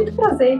[0.00, 0.58] Muito prazer!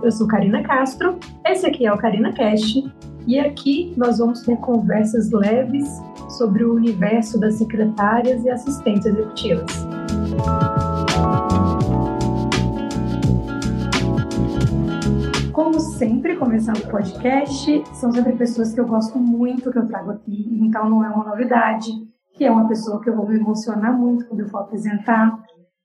[0.00, 2.88] Eu sou Karina Castro, esse aqui é o Karina Cast
[3.26, 9.66] e aqui nós vamos ter conversas leves sobre o universo das secretárias e assistentes executivas.
[15.52, 20.12] Como sempre, começando o podcast, são sempre pessoas que eu gosto muito que eu trago
[20.12, 21.90] aqui, então não é uma novidade,
[22.34, 25.42] que é uma pessoa que eu vou me emocionar muito quando eu for apresentar.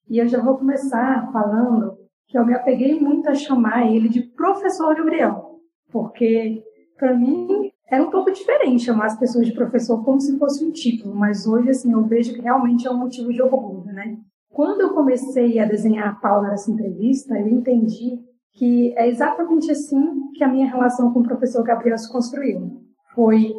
[0.07, 2.00] E eu já vou começar falando
[2.31, 5.59] que eu me apeguei muito a chamar ele de professor Gabriel,
[5.91, 6.63] porque
[6.97, 10.71] para mim era um pouco diferente chamar as pessoas de professor como se fosse um
[10.71, 14.17] título, mas hoje assim eu vejo que realmente é um motivo de orgulho, né?
[14.49, 18.17] Quando eu comecei a desenhar a Paula nessa entrevista, eu entendi
[18.53, 22.81] que é exatamente assim que a minha relação com o professor Gabriel se construiu.
[23.13, 23.53] Foi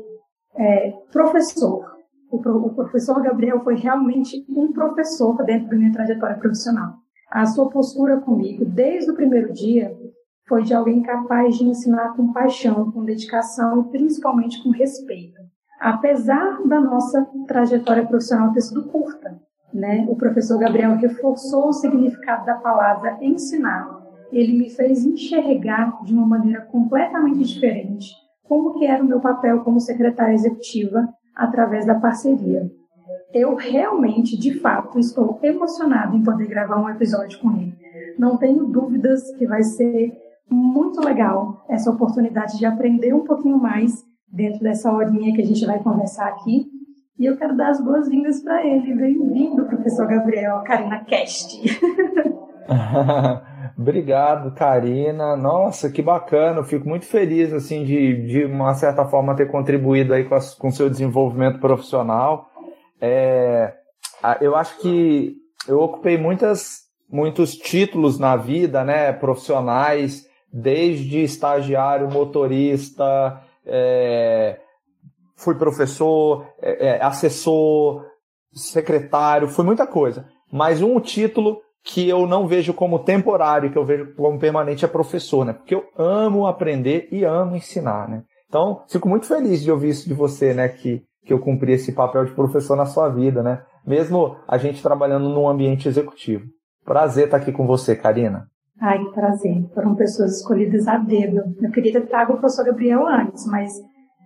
[0.56, 1.92] é, professor.
[2.30, 7.02] O, o professor Gabriel foi realmente um professor dentro da minha trajetória profissional.
[7.32, 9.96] A sua postura comigo, desde o primeiro dia,
[10.46, 15.40] foi de alguém capaz de ensinar com paixão, com dedicação e principalmente com respeito.
[15.80, 19.40] Apesar da nossa trajetória profissional ter sido curta,
[19.72, 20.06] né?
[20.08, 24.02] O professor Gabriel reforçou o significado da palavra ensinar
[24.32, 28.10] ele me fez enxergar de uma maneira completamente diferente
[28.42, 32.70] como que era o meu papel como secretária executiva através da parceria.
[33.32, 37.74] Eu realmente, de fato, estou emocionada em poder gravar um episódio com ele.
[38.18, 40.12] Não tenho dúvidas que vai ser
[40.50, 45.64] muito legal essa oportunidade de aprender um pouquinho mais dentro dessa horinha que a gente
[45.64, 46.66] vai conversar aqui.
[47.18, 48.94] E eu quero dar as boas-vindas para ele.
[48.94, 51.58] Bem-vindo, professor Gabriel, Karina Cast.
[53.78, 55.36] Obrigado, Karina.
[55.36, 56.58] Nossa, que bacana.
[56.58, 60.40] Eu fico muito feliz, assim, de, de uma certa forma ter contribuído aí com o
[60.58, 62.51] com seu desenvolvimento profissional.
[63.04, 63.74] É,
[64.40, 65.34] eu acho que
[65.66, 74.60] eu ocupei muitas, muitos títulos na vida, né, profissionais, desde estagiário, motorista, é,
[75.36, 78.04] fui professor, é, é assessor,
[78.54, 80.28] secretário, foi muita coisa.
[80.50, 84.88] Mas um título que eu não vejo como temporário, que eu vejo como permanente é
[84.88, 85.52] professor, né?
[85.52, 88.22] Porque eu amo aprender e amo ensinar, né?
[88.48, 90.68] Então, fico muito feliz de ouvir isso de você, né?
[90.68, 93.62] Que, que eu cumpri esse papel de professor na sua vida, né?
[93.86, 96.44] Mesmo a gente trabalhando num ambiente executivo.
[96.84, 98.46] Prazer estar aqui com você, Karina.
[98.80, 99.64] Ai, que prazer.
[99.74, 101.42] Foram pessoas escolhidas a dedo.
[101.60, 103.72] Eu queria ter trago o professor Gabriel antes, mas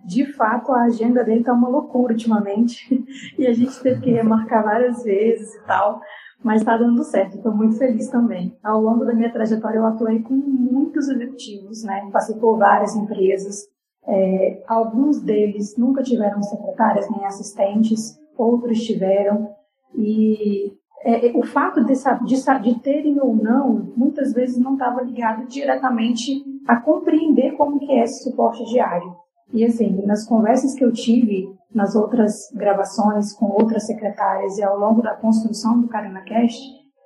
[0.05, 2.87] de fato a agenda dele tá uma loucura ultimamente.
[3.37, 6.01] e a gente teve que remarcar várias vezes e tal
[6.43, 8.55] mas está dando certo, estou muito feliz também.
[8.63, 12.09] Ao longo da minha trajetória, eu atuei com muitos executivos, né?
[12.11, 13.67] passei por várias empresas.
[14.07, 19.49] É, alguns deles nunca tiveram secretárias nem assistentes, outros tiveram.
[19.95, 20.71] E
[21.03, 26.43] é, o fato de, de, de terem ou não, muitas vezes não estava ligado diretamente
[26.67, 29.15] a compreender como que é esse suporte diário.
[29.53, 34.77] E assim, nas conversas que eu tive nas outras gravações com outras secretárias e ao
[34.77, 36.61] longo da construção do CarinaCast,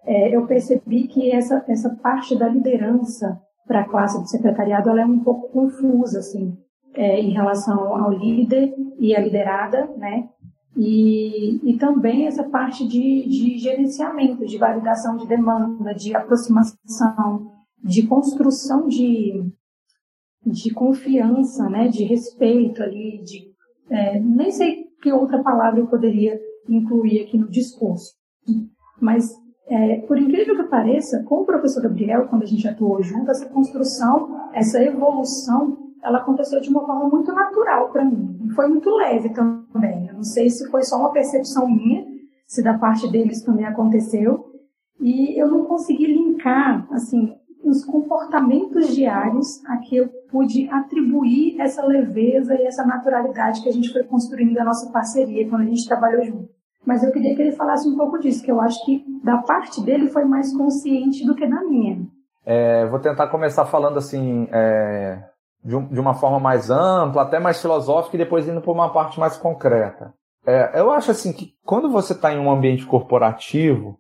[0.06, 5.02] é, eu percebi que essa, essa parte da liderança para a classe do secretariado ela
[5.02, 6.58] é um pouco confusa, assim,
[6.94, 10.30] é, em relação ao líder e a liderada, né?
[10.76, 17.52] E, e também essa parte de, de gerenciamento, de validação de demanda, de aproximação,
[17.84, 19.44] de construção de,
[20.46, 21.88] de confiança, né?
[21.88, 23.52] De respeito ali, de
[23.90, 28.14] é, nem sei que outra palavra eu poderia incluir aqui no discurso,
[29.02, 29.30] mas
[29.68, 33.48] é, por incrível que pareça, com o professor Gabriel, quando a gente atuou junto, essa
[33.50, 38.50] construção, essa evolução, ela aconteceu de uma forma muito natural para mim.
[38.56, 40.08] Foi muito leve também.
[40.08, 42.06] Eu não sei se foi só uma percepção minha,
[42.46, 44.46] se da parte deles também aconteceu.
[45.00, 51.86] E eu não consegui linkar, assim, os comportamentos diários a que eu pude atribuir essa
[51.86, 55.88] leveza e essa naturalidade que a gente foi construindo da nossa parceria quando a gente
[55.88, 56.50] trabalhou junto.
[56.86, 59.84] Mas eu queria que ele falasse um pouco disso, que eu acho que da parte
[59.84, 62.08] dele foi mais consciente do que da minha.
[62.44, 65.24] É, vou tentar começar falando assim, é,
[65.64, 68.92] de, um, de, uma forma mais ampla, até mais filosófica, e depois indo para uma
[68.92, 70.14] parte mais concreta.
[70.46, 74.00] É, eu acho assim que quando você está em um ambiente corporativo,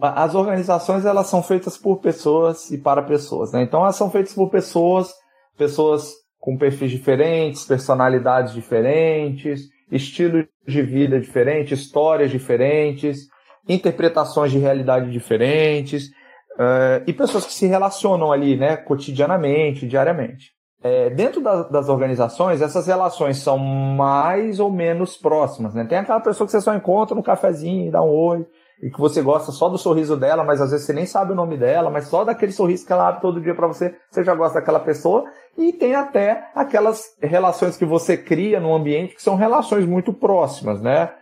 [0.00, 3.62] as organizações elas são feitas por pessoas e para pessoas, né?
[3.62, 5.12] Então elas são feitas por pessoas,
[5.56, 13.28] pessoas com perfis diferentes, personalidades diferentes, estilos de vida diferentes, histórias diferentes,
[13.68, 16.08] interpretações de realidade diferentes
[16.54, 20.50] uh, e pessoas que se relacionam ali, né, cotidianamente, diariamente.
[20.82, 25.84] É, dentro da, das organizações, essas relações são mais ou menos próximas, né?
[25.84, 28.46] Tem aquela pessoa que você só encontra no cafezinho, dá um oi,
[28.82, 31.36] e que você gosta só do sorriso dela, mas às vezes você nem sabe o
[31.36, 34.34] nome dela, mas só daquele sorriso que ela abre todo dia para você, você já
[34.34, 35.24] gosta daquela pessoa.
[35.56, 40.82] E tem até aquelas relações que você cria no ambiente que são relações muito próximas,
[40.82, 41.12] né?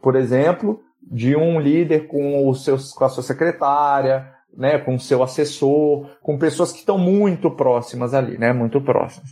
[0.00, 5.22] Por exemplo, de um líder com, o seu, com a sua secretária, né, com seu
[5.22, 9.30] assessor, com pessoas que estão muito próximas ali, né, muito próximas.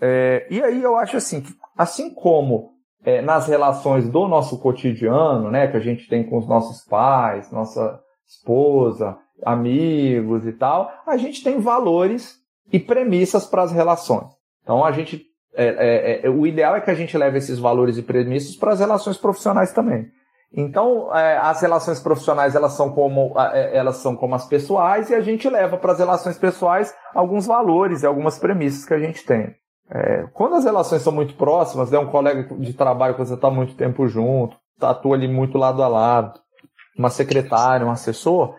[0.00, 1.44] É, e aí eu acho assim,
[1.76, 2.72] assim como
[3.04, 7.50] é, nas relações do nosso cotidiano, né, que a gente tem com os nossos pais,
[7.50, 12.36] nossa esposa, amigos e tal, a gente tem valores
[12.72, 14.30] e premissas para as relações.
[14.62, 15.24] Então a gente,
[15.54, 18.72] é, é, é, o ideal é que a gente leve esses valores e premissas para
[18.72, 20.06] as relações profissionais também.
[20.54, 25.14] Então é, as relações profissionais elas são como é, elas são como as pessoais e
[25.14, 29.24] a gente leva para as relações pessoais alguns valores e algumas premissas que a gente
[29.24, 29.54] tem.
[29.90, 33.50] É, quando as relações são muito próximas, né, um colega de trabalho que você está
[33.50, 36.40] muito tempo junto, tá, atua ali muito lado a lado,
[36.98, 38.54] uma secretária, um assessor,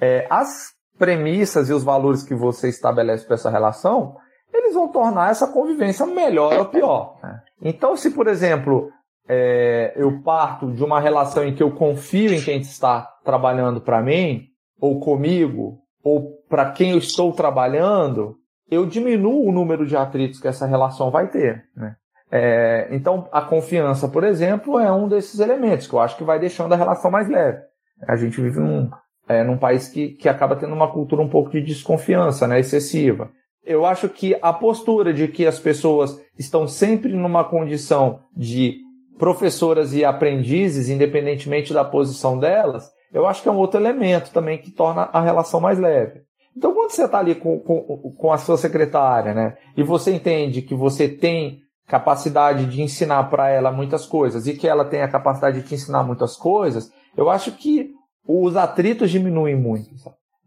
[0.00, 4.16] é, as premissas e os valores que você estabelece para essa relação,
[4.52, 7.16] eles vão tornar essa convivência melhor ou pior.
[7.22, 7.40] Né?
[7.62, 8.90] Então, se, por exemplo,
[9.28, 14.02] é, eu parto de uma relação em que eu confio em quem está trabalhando para
[14.02, 14.48] mim,
[14.80, 18.36] ou comigo, ou para quem eu estou trabalhando,
[18.70, 21.64] eu diminuo o número de atritos que essa relação vai ter.
[21.74, 21.96] Né?
[22.30, 26.38] É, então, a confiança, por exemplo, é um desses elementos que eu acho que vai
[26.38, 27.60] deixando a relação mais leve.
[28.06, 28.90] A gente vive num,
[29.28, 33.30] é, num país que, que acaba tendo uma cultura um pouco de desconfiança né, excessiva.
[33.64, 38.83] Eu acho que a postura de que as pessoas estão sempre numa condição de
[39.18, 44.58] professoras e aprendizes, independentemente da posição delas, eu acho que é um outro elemento também
[44.58, 46.22] que torna a relação mais leve.
[46.56, 50.62] Então, quando você está ali com, com, com a sua secretária, né, e você entende
[50.62, 55.08] que você tem capacidade de ensinar para ela muitas coisas e que ela tem a
[55.08, 57.90] capacidade de te ensinar muitas coisas, eu acho que
[58.26, 59.90] os atritos diminuem muito.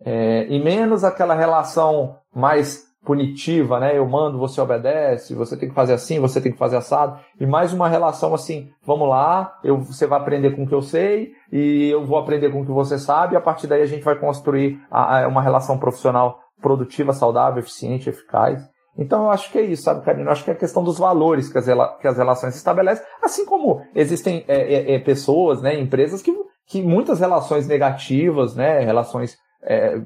[0.03, 3.97] É, e menos aquela relação mais punitiva, né?
[3.97, 7.17] Eu mando, você obedece, você tem que fazer assim, você tem que fazer assado.
[7.39, 10.81] E mais uma relação assim, vamos lá, eu, você vai aprender com o que eu
[10.81, 13.33] sei e eu vou aprender com o que você sabe.
[13.33, 17.59] E a partir daí a gente vai construir a, a, uma relação profissional produtiva, saudável,
[17.59, 18.61] eficiente, eficaz.
[18.97, 20.25] Então eu acho que é isso, sabe, Karina?
[20.25, 21.65] Eu acho que é a questão dos valores que as,
[22.01, 26.35] que as relações estabelecem, assim como existem é, é, é, pessoas, né, empresas que,
[26.67, 30.01] que muitas relações negativas, né, relações é,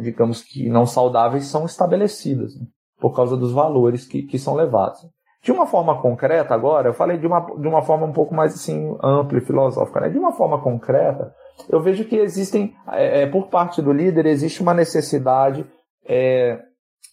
[0.00, 2.66] digamos que não saudáveis, são estabelecidas né,
[2.98, 5.00] por causa dos valores que, que são levados.
[5.42, 8.54] De uma forma concreta, agora, eu falei de uma, de uma forma um pouco mais
[8.54, 10.00] assim, ampla e filosófica.
[10.00, 10.08] Né?
[10.08, 11.32] De uma forma concreta,
[11.68, 15.64] eu vejo que existem, é, é, por parte do líder, existe uma necessidade
[16.04, 16.58] é,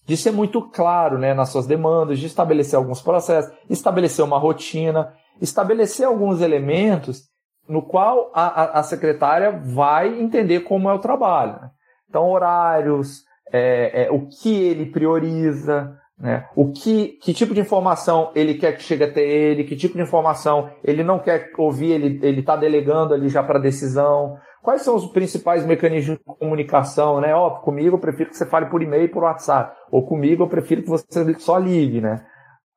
[0.07, 5.13] de ser muito claro né, nas suas demandas, de estabelecer alguns processos, estabelecer uma rotina,
[5.39, 7.21] estabelecer alguns elementos
[7.67, 11.53] no qual a, a, a secretária vai entender como é o trabalho.
[11.61, 11.69] Né?
[12.13, 16.45] Então, horários, é, é, o que ele prioriza, né?
[16.55, 20.03] o que, que tipo de informação ele quer que chegue até ele, que tipo de
[20.03, 24.37] informação ele não quer ouvir, ele está delegando ali já para decisão.
[24.61, 27.33] Quais são os principais mecanismos de comunicação, né?
[27.33, 29.75] Ó, oh, comigo eu prefiro que você fale por e-mail por WhatsApp.
[29.89, 32.23] Ou comigo eu prefiro que você só ligue, né?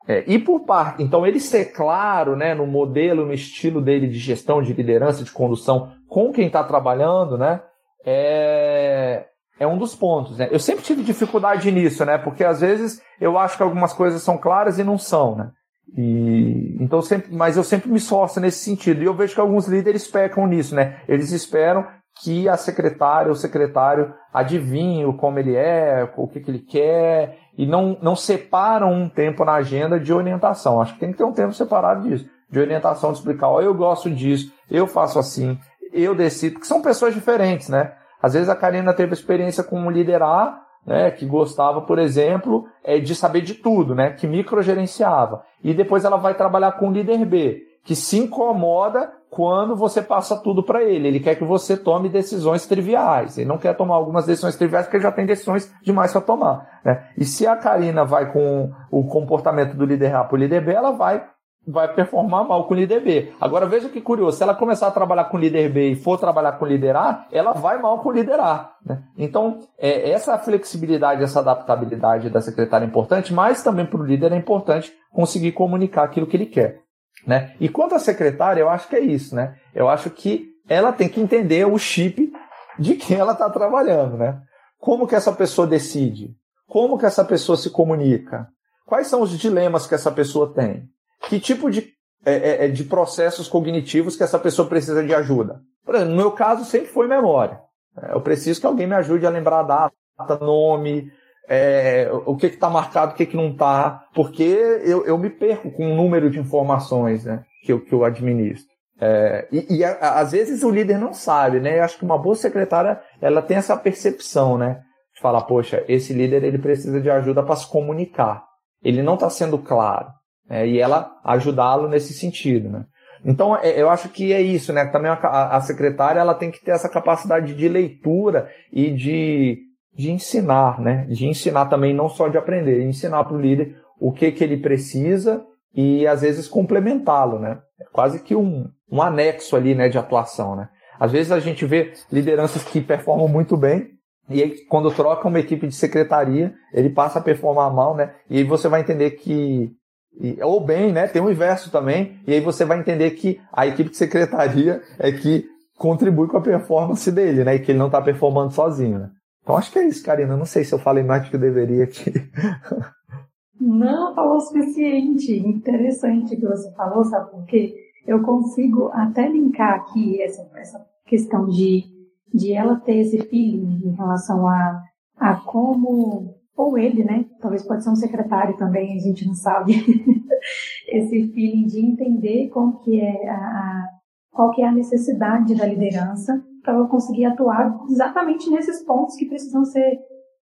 [0.09, 4.19] É, e por parte, então ele ser claro, né, no modelo, no estilo dele de
[4.19, 7.61] gestão, de liderança, de condução com quem está trabalhando, né?
[8.07, 9.27] É,
[9.59, 10.39] é um dos pontos.
[10.39, 10.49] Né?
[10.51, 12.17] Eu sempre tive dificuldade nisso, né?
[12.17, 15.51] Porque às vezes eu acho que algumas coisas são claras e não são, né?
[15.97, 19.03] E, então sempre, mas eu sempre me esforço nesse sentido.
[19.03, 21.01] E eu vejo que alguns líderes pecam nisso, né?
[21.09, 21.87] Eles esperam
[22.23, 27.67] que a secretária ou secretário adivinhe como ele é, o que, que ele quer, e
[27.67, 30.81] não, não separam um tempo na agenda de orientação.
[30.81, 33.75] Acho que tem que ter um tempo separado disso, de orientação, de explicar, ó, eu
[33.75, 35.59] gosto disso, eu faço assim,
[35.93, 37.93] eu decido, que são pessoas diferentes, né?
[38.27, 42.65] Às vezes a Karina teve experiência com um líder A, né, que gostava, por exemplo,
[42.83, 45.45] é, de saber de tudo, né, que microgerenciava.
[45.63, 50.37] E depois ela vai trabalhar com o líder B, que se incomoda quando você passa
[50.37, 51.07] tudo para ele.
[51.07, 53.39] Ele quer que você tome decisões triviais.
[53.39, 56.81] Ele não quer tomar algumas decisões triviais porque ele já tem decisões demais para tomar.
[56.85, 57.07] Né?
[57.17, 60.73] E se a Karina vai com o comportamento do líder A para o líder B,
[60.73, 61.25] ela vai
[61.67, 63.33] vai performar mal com o líder B.
[63.41, 66.19] Agora veja que curioso, se ela começar a trabalhar com o líder B e for
[66.19, 68.71] trabalhar com o líder A, ela vai mal com o líder A.
[68.85, 69.03] Né?
[69.19, 74.33] Então, é, essa flexibilidade, essa adaptabilidade da secretária é importante, mas também para o líder
[74.33, 76.81] é importante conseguir comunicar aquilo que ele quer.
[77.27, 77.55] Né?
[77.61, 79.35] E quanto à secretária, eu acho que é isso.
[79.35, 79.57] Né?
[79.75, 82.33] Eu acho que ela tem que entender o chip
[82.79, 84.17] de quem ela está trabalhando.
[84.17, 84.39] Né?
[84.79, 86.31] Como que essa pessoa decide?
[86.69, 88.49] Como que essa pessoa se comunica?
[88.87, 90.89] Quais são os dilemas que essa pessoa tem?
[91.29, 91.93] Que tipo de,
[92.25, 95.61] é, é, é, de processos cognitivos que essa pessoa precisa de ajuda.
[95.85, 97.61] Por exemplo, no meu caso sempre foi memória.
[98.03, 101.11] É, eu preciso que alguém me ajude a lembrar a data, nome,
[101.49, 105.71] é, o que está marcado, o que, que não está, porque eu, eu me perco
[105.71, 108.77] com um número de informações né, que, eu, que eu administro.
[108.99, 111.79] É, e, e a, às vezes o líder não sabe, né?
[111.79, 114.81] Eu acho que uma boa secretária ela tem essa percepção, né?
[115.15, 118.45] De falar, poxa, esse líder ele precisa de ajuda para se comunicar.
[118.83, 120.09] Ele não está sendo claro.
[120.49, 120.69] Né?
[120.69, 122.85] E ela ajudá-lo nesse sentido, né?
[123.25, 124.85] Então, é, eu acho que é isso, né?
[124.87, 129.59] Também a, a secretária ela tem que ter essa capacidade de leitura e de,
[129.95, 131.07] de ensinar, né?
[131.09, 134.59] De ensinar também, não só de aprender, ensinar para o líder o que, que ele
[134.59, 137.59] precisa e às vezes complementá-lo, né?
[137.81, 140.69] É quase que um, um anexo ali, né, de atuação, né?
[140.99, 143.97] Às vezes a gente vê lideranças que performam muito bem
[144.29, 148.15] e aí, quando troca uma equipe de secretaria, ele passa a performar mal, né?
[148.29, 149.71] E aí você vai entender que
[150.19, 151.07] e, ou bem, né?
[151.07, 155.13] Tem o inverso também, e aí você vai entender que a equipe de secretaria é
[155.13, 155.45] que
[155.77, 157.55] contribui com a performance dele, né?
[157.55, 159.11] E que ele não está performando sozinho, né?
[159.43, 160.37] Então acho que é isso, Karina.
[160.37, 162.13] Não sei se eu falei mais do que eu deveria aqui.
[163.61, 165.33] Não, falou o suficiente.
[165.33, 167.75] Interessante que você falou, sabe por quê?
[168.07, 171.85] Eu consigo até linkar aqui essa, essa questão de,
[172.33, 174.83] de ela ter esse feeling em relação a,
[175.17, 177.25] a como ou ele, né?
[177.41, 179.75] Talvez pode ser um secretário também, a gente não sabe.
[180.89, 183.89] Esse feeling de entender como que é a,
[184.33, 189.27] qual que é a necessidade da liderança para ela conseguir atuar exatamente nesses pontos que
[189.27, 189.99] precisam ser,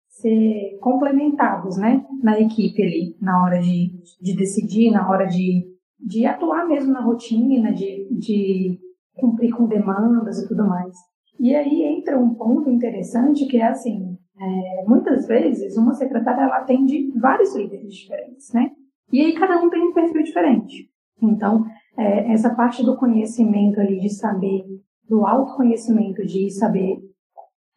[0.09, 2.05] ser complementados, né?
[2.21, 3.91] Na equipe ali, na hora de,
[4.21, 5.65] de decidir, na hora de,
[5.99, 8.79] de atuar mesmo na rotina, de, de
[9.15, 10.95] cumprir com demandas e tudo mais.
[11.39, 14.12] E aí entra um ponto interessante que é assim,
[14.43, 18.71] é, muitas vezes, uma secretária ela atende vários líderes diferentes, né?
[19.11, 20.89] E aí cada um tem um perfil diferente.
[21.21, 21.65] Então,
[21.97, 24.63] é, essa parte do conhecimento ali, de saber,
[25.07, 26.99] do autoconhecimento, de saber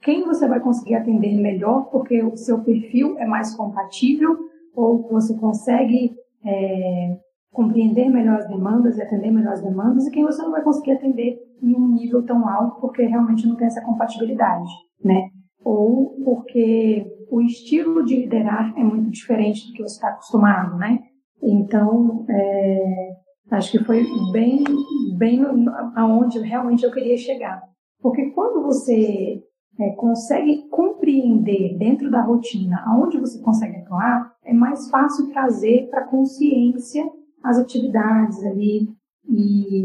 [0.02, 4.36] quem você vai conseguir atender melhor, porque o seu perfil é mais compatível,
[4.74, 7.18] ou você consegue é,
[7.52, 10.92] compreender melhor as demandas e atender melhor as demandas, e quem você não vai conseguir
[10.92, 14.70] atender em um nível tão alto, porque realmente não tem essa compatibilidade,
[15.02, 15.30] né?
[15.66, 21.00] Ou porque o estilo de liderar é muito diferente do que você está acostumado, né?
[21.42, 23.08] Então, é,
[23.50, 24.62] acho que foi bem,
[25.18, 25.42] bem
[25.96, 27.60] aonde realmente eu queria chegar.
[28.00, 29.42] Porque quando você
[29.80, 36.06] é, consegue compreender dentro da rotina aonde você consegue atuar, é mais fácil trazer para
[36.06, 37.04] consciência
[37.42, 38.88] as atividades ali
[39.28, 39.84] e,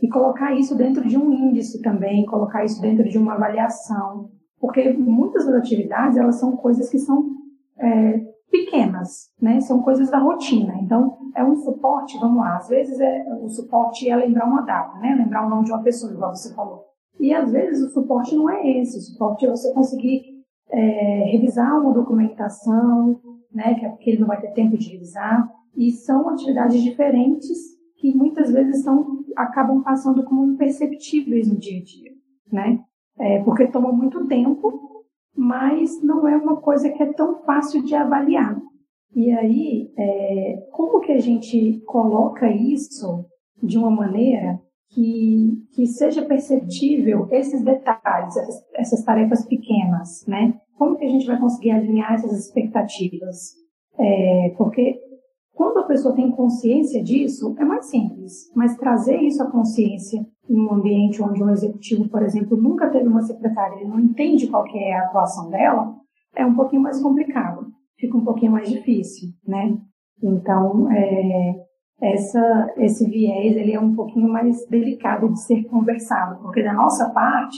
[0.00, 4.30] e colocar isso dentro de um índice também, colocar isso dentro de uma avaliação.
[4.66, 7.30] Porque muitas das atividades, elas são coisas que são
[7.78, 8.20] é,
[8.50, 9.60] pequenas, né?
[9.60, 10.74] São coisas da rotina.
[10.82, 14.98] Então, é um suporte, vamos lá, às vezes é, o suporte é lembrar uma data,
[14.98, 15.14] né?
[15.14, 16.84] Lembrar o nome de uma pessoa, igual você falou.
[17.20, 20.22] E às vezes o suporte não é esse, o suporte é você conseguir
[20.68, 23.20] é, revisar uma documentação,
[23.52, 23.72] né?
[24.00, 25.48] Que ele não vai ter tempo de revisar.
[25.76, 27.56] E são atividades diferentes
[27.98, 32.10] que muitas vezes são, acabam passando como imperceptíveis no dia a dia,
[32.50, 32.80] né?
[33.18, 35.04] É, porque toma muito tempo,
[35.34, 38.56] mas não é uma coisa que é tão fácil de avaliar.
[39.14, 43.24] E aí, é, como que a gente coloca isso
[43.62, 50.54] de uma maneira que, que seja perceptível esses detalhes, essas, essas tarefas pequenas, né?
[50.76, 53.54] Como que a gente vai conseguir alinhar essas expectativas?
[53.98, 55.00] É, porque
[55.54, 60.60] quando a pessoa tem consciência disso, é mais simples, mas trazer isso à consciência em
[60.60, 64.64] um ambiente onde um executivo, por exemplo, nunca teve uma secretária, ele não entende qual
[64.74, 65.94] é a atuação dela,
[66.34, 67.66] é um pouquinho mais complicado,
[67.98, 69.76] fica um pouquinho mais difícil, né?
[70.22, 71.66] Então, é,
[72.00, 77.10] essa, esse viés ele é um pouquinho mais delicado de ser conversado, porque da nossa
[77.10, 77.56] parte,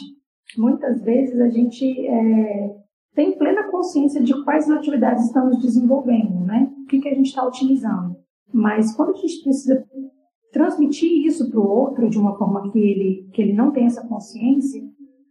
[0.57, 2.77] muitas vezes a gente é,
[3.15, 6.73] tem plena consciência de quais atividades estamos desenvolvendo, né?
[6.83, 8.17] O que, que a gente está utilizando.
[8.53, 9.85] Mas quando a gente precisa
[10.53, 14.07] transmitir isso para o outro de uma forma que ele, que ele não tem essa
[14.07, 14.83] consciência,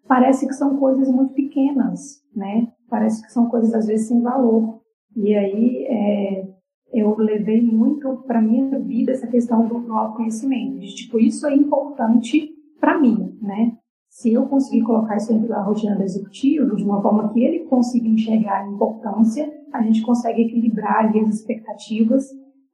[0.07, 2.67] parece que são coisas muito pequenas, né?
[2.89, 4.79] Parece que são coisas às vezes sem valor.
[5.15, 6.47] E aí é,
[6.93, 11.53] eu levei muito para minha vida essa questão do, do autoconhecimento, de tipo isso é
[11.53, 13.77] importante para mim, né?
[14.09, 17.65] Se eu conseguir colocar isso dentro da rotina do executivo de uma forma que ele
[17.65, 22.25] consiga enxergar a importância, a gente consegue equilibrar ali as expectativas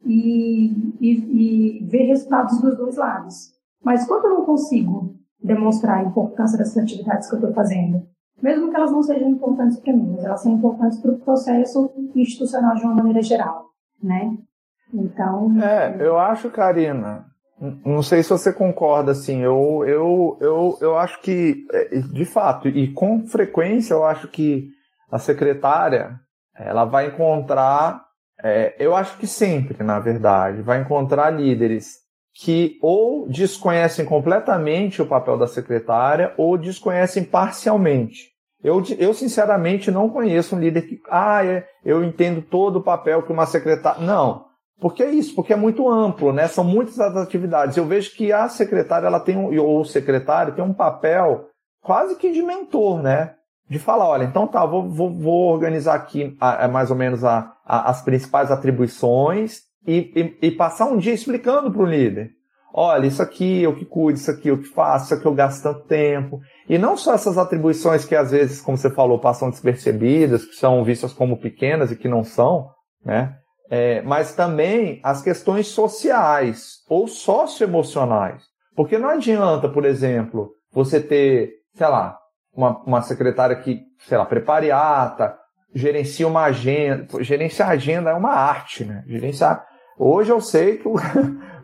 [0.05, 3.53] e, e, e ver resultados dos dois lados.
[3.83, 8.05] Mas quando eu não consigo demonstrar a importância dessas atividades que eu estou fazendo,
[8.41, 11.91] mesmo que elas não sejam importantes para mim, mas elas são importantes para o processo
[12.15, 13.69] institucional de uma maneira geral,
[14.01, 14.37] né?
[14.93, 15.61] Então.
[15.61, 17.25] É, eu acho, Karina,
[17.85, 22.67] Não sei se você concorda, assim, eu, eu, eu, eu acho que, é, de fato,
[22.67, 24.69] e com frequência, eu acho que
[25.11, 26.19] a secretária,
[26.55, 28.03] ela vai encontrar,
[28.41, 35.05] é, eu acho que sempre, na verdade, vai encontrar líderes que ou desconhecem completamente o
[35.05, 38.33] papel da secretária ou desconhecem parcialmente.
[38.63, 43.21] Eu, eu sinceramente não conheço um líder que, ah, é, eu entendo todo o papel
[43.21, 44.01] que uma secretária.
[44.01, 44.45] Não.
[44.79, 46.47] Porque é isso, porque é muito amplo, né?
[46.47, 47.77] São muitas as atividades.
[47.77, 51.49] Eu vejo que a secretária, ela tem um, ou o secretário tem um papel
[51.81, 53.35] quase que de mentor, né?
[53.73, 57.23] De falar, olha, então tá, vou, vou, vou organizar aqui a, a, mais ou menos
[57.23, 62.29] a, as principais atribuições e, e, e passar um dia explicando para o líder.
[62.71, 65.63] Olha, isso aqui eu que cuido, isso aqui eu que faço, isso aqui eu gasto
[65.63, 66.39] tanto tempo.
[66.69, 70.83] E não só essas atribuições que às vezes, como você falou, passam despercebidas, que são
[70.83, 72.69] vistas como pequenas e que não são,
[73.03, 73.33] né?
[73.71, 78.43] É, mas também as questões sociais ou socioemocionais.
[78.75, 82.19] Porque não adianta, por exemplo, você ter, sei lá,
[82.53, 85.37] uma, uma secretária que, sei lá, prepare ata,
[85.73, 87.07] gerencia uma agenda.
[87.21, 89.03] Gerenciar agenda é uma arte, né?
[89.07, 89.65] Gerenciar
[89.97, 90.87] Hoje eu sei que.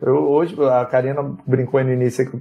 [0.02, 2.40] Eu, hoje a Karina brincou no início com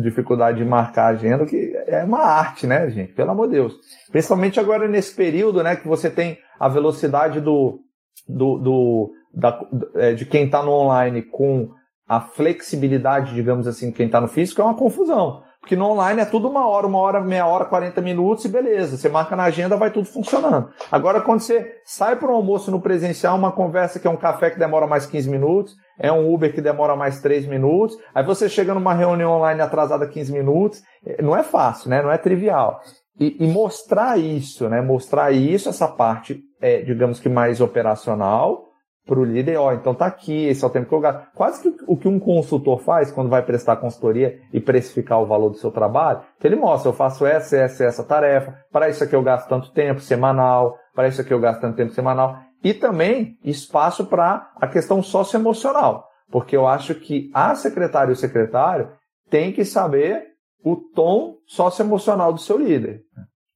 [0.00, 3.12] dificuldade de marcar a agenda, que é uma arte, né, gente?
[3.12, 3.74] Pelo amor de Deus.
[4.12, 7.80] Principalmente agora nesse período, né, que você tem a velocidade do,
[8.28, 9.60] do, do da,
[9.96, 11.70] é, de quem está no online com
[12.06, 15.42] a flexibilidade, digamos assim, quem está no físico, é uma confusão.
[15.62, 18.96] Porque no online é tudo uma hora, uma hora, meia hora, 40 minutos e beleza.
[18.96, 20.70] Você marca na agenda, vai tudo funcionando.
[20.90, 24.50] Agora, quando você sai para um almoço no presencial, uma conversa que é um café
[24.50, 28.48] que demora mais 15 minutos, é um Uber que demora mais 3 minutos, aí você
[28.48, 32.02] chega numa reunião online atrasada 15 minutos, é, não é fácil, né?
[32.02, 32.80] Não é trivial.
[33.20, 34.80] E, e mostrar isso, né?
[34.80, 38.71] Mostrar isso, essa parte, é, digamos que mais operacional,
[39.06, 41.26] para o líder, ó, então tá aqui, esse é o tempo que eu gasto.
[41.34, 45.50] Quase que o que um consultor faz quando vai prestar consultoria e precificar o valor
[45.50, 49.14] do seu trabalho, que ele mostra, eu faço essa, essa, essa tarefa, para isso aqui
[49.14, 53.36] eu gasto tanto tempo semanal, para isso aqui eu gasto tanto tempo semanal, e também
[53.44, 58.88] espaço para a questão socioemocional, porque eu acho que a secretária e o secretário
[59.28, 60.26] tem que saber
[60.64, 63.00] o tom socioemocional do seu líder.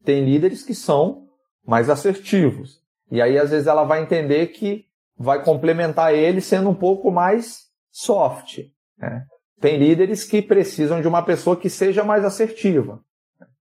[0.04, 1.22] Tem líderes que são
[1.64, 2.80] mais assertivos,
[3.12, 4.85] e aí às vezes ela vai entender que
[5.18, 8.58] vai complementar ele sendo um pouco mais soft.
[8.98, 9.24] Né?
[9.60, 13.00] Tem líderes que precisam de uma pessoa que seja mais assertiva.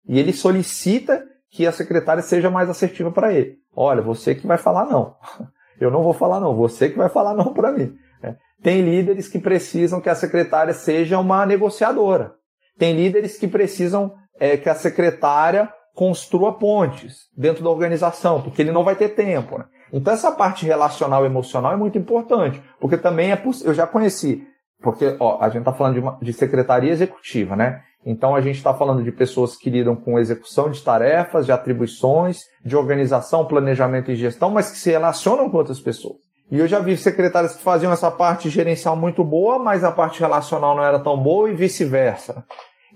[0.07, 3.57] E ele solicita que a secretária seja mais assertiva para ele.
[3.75, 5.15] Olha, você que vai falar não.
[5.79, 7.95] Eu não vou falar não, você que vai falar não para mim.
[8.21, 8.35] Né?
[8.62, 12.33] Tem líderes que precisam que a secretária seja uma negociadora.
[12.77, 18.71] Tem líderes que precisam é, que a secretária construa pontes dentro da organização, porque ele
[18.71, 19.57] não vai ter tempo.
[19.57, 19.65] Né?
[19.91, 23.71] Então essa parte relacional emocional é muito importante, porque também é possível.
[23.71, 24.43] Eu já conheci,
[24.82, 27.82] porque ó, a gente está falando de, uma, de secretaria executiva, né?
[28.06, 32.39] Então a gente está falando de pessoas que lidam com execução de tarefas, de atribuições,
[32.63, 36.17] de organização, planejamento e gestão, mas que se relacionam com outras pessoas.
[36.52, 40.19] E eu já vi secretários que faziam essa parte gerencial muito boa, mas a parte
[40.19, 42.43] relacional não era tão boa e vice-versa.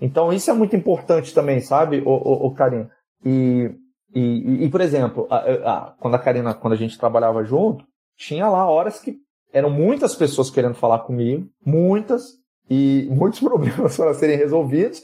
[0.00, 2.88] Então isso é muito importante também, sabe, o, o, o Karim?
[3.24, 3.70] E
[4.14, 7.84] e, e, por exemplo, a, a, quando a Karina, quando a gente trabalhava junto,
[8.16, 9.16] tinha lá horas que
[9.52, 12.34] eram muitas pessoas querendo falar comigo, muitas,
[12.70, 15.02] e muitos problemas para serem resolvidos,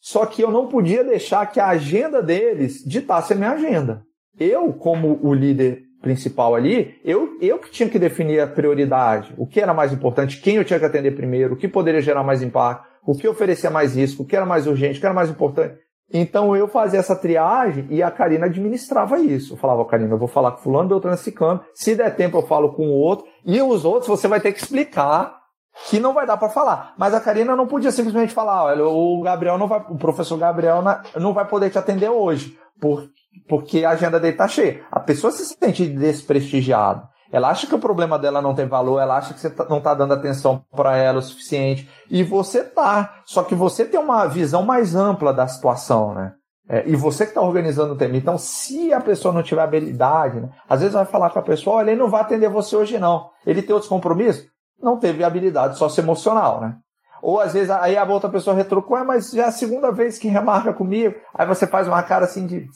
[0.00, 4.02] só que eu não podia deixar que a agenda deles ditasse a minha agenda.
[4.38, 9.46] Eu, como o líder principal ali, eu, eu que tinha que definir a prioridade, o
[9.46, 12.42] que era mais importante, quem eu tinha que atender primeiro, o que poderia gerar mais
[12.42, 15.28] impacto, o que oferecia mais risco, o que era mais urgente, o que era mais
[15.28, 15.78] importante.
[16.12, 19.54] Então eu fazia essa triagem e a Karina administrava isso.
[19.54, 21.60] Eu falava, Karina, eu vou falar com fulano, Beltrano, Ciclano.
[21.74, 23.26] Se der tempo eu falo com o outro.
[23.44, 25.40] E os outros você vai ter que explicar
[25.88, 26.94] que não vai dar para falar.
[26.98, 30.82] Mas a Karina não podia simplesmente falar, olha, o Gabriel não vai, o professor Gabriel
[31.16, 33.08] não vai poder te atender hoje, por,
[33.48, 34.84] porque a agenda dele tá cheia.
[34.90, 37.08] A pessoa se sente desprestigiada.
[37.32, 39.78] Ela acha que o problema dela não tem valor, ela acha que você tá, não
[39.78, 41.88] está dando atenção para ela o suficiente.
[42.10, 43.22] E você tá.
[43.24, 46.34] Só que você tem uma visão mais ampla da situação, né?
[46.68, 48.16] É, e você que está organizando o tema.
[48.16, 50.50] Então, se a pessoa não tiver habilidade, né?
[50.68, 53.28] às vezes vai falar com a pessoa, olha, ele não vai atender você hoje não.
[53.44, 54.46] Ele tem outros compromissos?
[54.80, 56.76] Não teve habilidade socioemocional, né?
[57.22, 60.16] Ou às vezes aí a outra pessoa retrucou, é, mas já é a segunda vez
[60.18, 61.14] que remarca comigo.
[61.34, 62.66] Aí você faz uma cara assim de,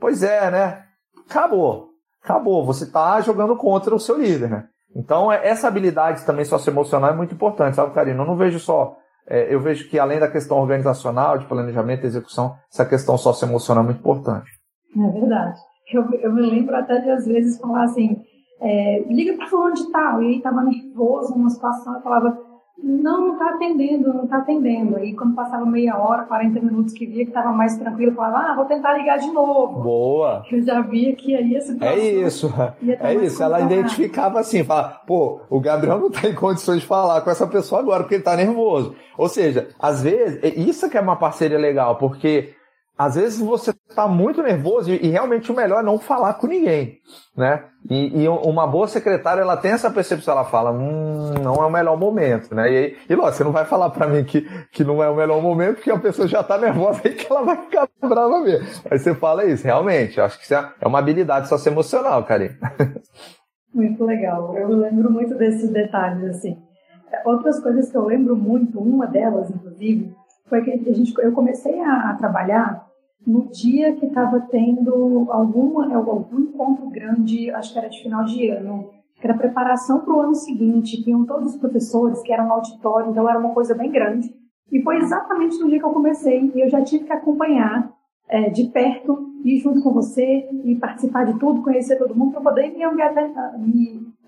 [0.00, 0.82] pois é, né?
[1.28, 1.93] Acabou
[2.24, 4.64] acabou, você está jogando contra o seu líder, né?
[4.96, 8.22] Então, é, essa habilidade também socioemocional é muito importante, sabe, Karina?
[8.22, 8.96] Eu não vejo só.
[9.28, 13.82] É, eu vejo que além da questão organizacional, de planejamento e execução, essa questão socioemocional
[13.82, 14.50] é muito importante.
[14.96, 15.58] É verdade.
[15.92, 18.22] Eu, eu me lembro até de às vezes falar assim,
[18.60, 22.38] é, liga para fulano de tal, e aí estava nervoso numa situação, eu falava,
[22.82, 24.96] não, não está atendendo, não está atendendo.
[24.96, 28.54] Aí quando passava meia hora, 40 minutos que via que estava mais tranquilo, falava, ah,
[28.54, 29.82] vou tentar ligar de novo.
[29.82, 30.42] Boa.
[30.50, 32.52] Eu já via que aí esse É isso,
[33.00, 33.42] é isso.
[33.42, 37.46] Ela identificava assim, fala, pô, o Gabriel não está em condições de falar com essa
[37.46, 38.94] pessoa agora, porque ele está nervoso.
[39.16, 42.54] Ou seja, às vezes, isso que é uma parceria legal, porque
[42.96, 46.98] às vezes você está muito nervoso e, realmente o melhor é não falar com ninguém,
[47.36, 47.64] né?
[47.90, 51.70] E, e, uma boa secretária, ela tem essa percepção, ela fala, hum, não é o
[51.70, 52.72] melhor momento, né?
[52.72, 55.76] E, e você não vai falar para mim que, que não é o melhor momento,
[55.76, 58.66] porque a pessoa já está nervosa e que ela vai ficar brava mesmo.
[58.88, 62.54] Aí você fala isso, realmente, acho que é, é uma habilidade socioemocional, Karine.
[63.74, 66.56] Muito legal, eu lembro muito desses detalhes, assim.
[67.24, 70.14] Outras coisas que eu lembro muito, uma delas, inclusive,
[70.48, 72.83] foi que a gente, eu comecei a, a trabalhar
[73.26, 78.48] no dia que estava tendo alguma, algum encontro grande, acho que era de final de
[78.50, 82.52] ano, que era preparação para o ano seguinte, iam todos os professores, que eram um
[82.52, 84.34] auditório, então era uma coisa bem grande.
[84.70, 87.92] E foi exatamente no dia que eu comecei, e eu já tive que acompanhar
[88.28, 92.42] é, de perto, ir junto com você e participar de tudo, conhecer todo mundo, para
[92.42, 92.82] poder me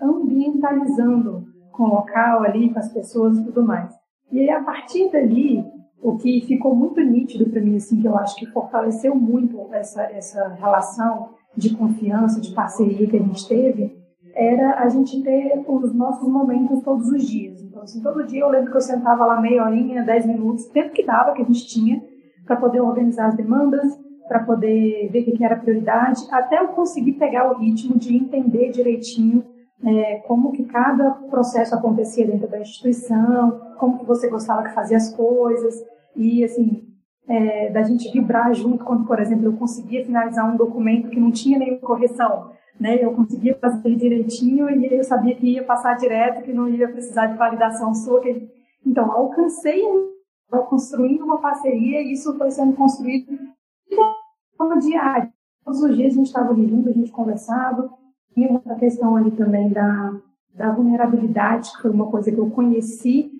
[0.01, 3.93] ambientalizando com o local ali, com as pessoas e tudo mais.
[4.31, 5.63] E aí, a partir dali,
[6.01, 10.03] o que ficou muito nítido para mim, assim, que eu acho que fortaleceu muito essa,
[10.03, 13.97] essa relação de confiança, de parceria que a gente teve,
[14.35, 17.59] era a gente ter os nossos momentos todos os dias.
[17.63, 20.93] Então, assim, todo dia eu lembro que eu sentava lá meia horinha, dez minutos, tempo
[20.93, 21.99] que dava, que a gente tinha,
[22.45, 23.91] para poder organizar as demandas,
[24.27, 28.69] para poder ver o que era prioridade, até eu conseguir pegar o ritmo de entender
[28.69, 29.43] direitinho
[29.83, 34.97] é, como que cada processo acontecia dentro da instituição, como que você gostava que fazia
[34.97, 35.83] as coisas,
[36.15, 36.87] e assim,
[37.27, 41.31] é, da gente vibrar junto quando, por exemplo, eu conseguia finalizar um documento que não
[41.31, 43.03] tinha nenhuma correção, né?
[43.03, 46.87] Eu conseguia fazer ele direitinho e eu sabia que ia passar direto, que não ia
[46.87, 48.21] precisar de validação sua.
[48.21, 48.49] Que...
[48.85, 49.83] Então, alcancei,
[50.69, 53.37] construindo uma parceria e isso foi sendo construído
[53.89, 53.95] de
[54.57, 55.31] forma diária.
[55.65, 57.91] Todos os dias a gente estava ali junto, a gente conversava,
[58.35, 60.13] e uma questão ali também da,
[60.53, 63.36] da vulnerabilidade, que foi uma coisa que eu conheci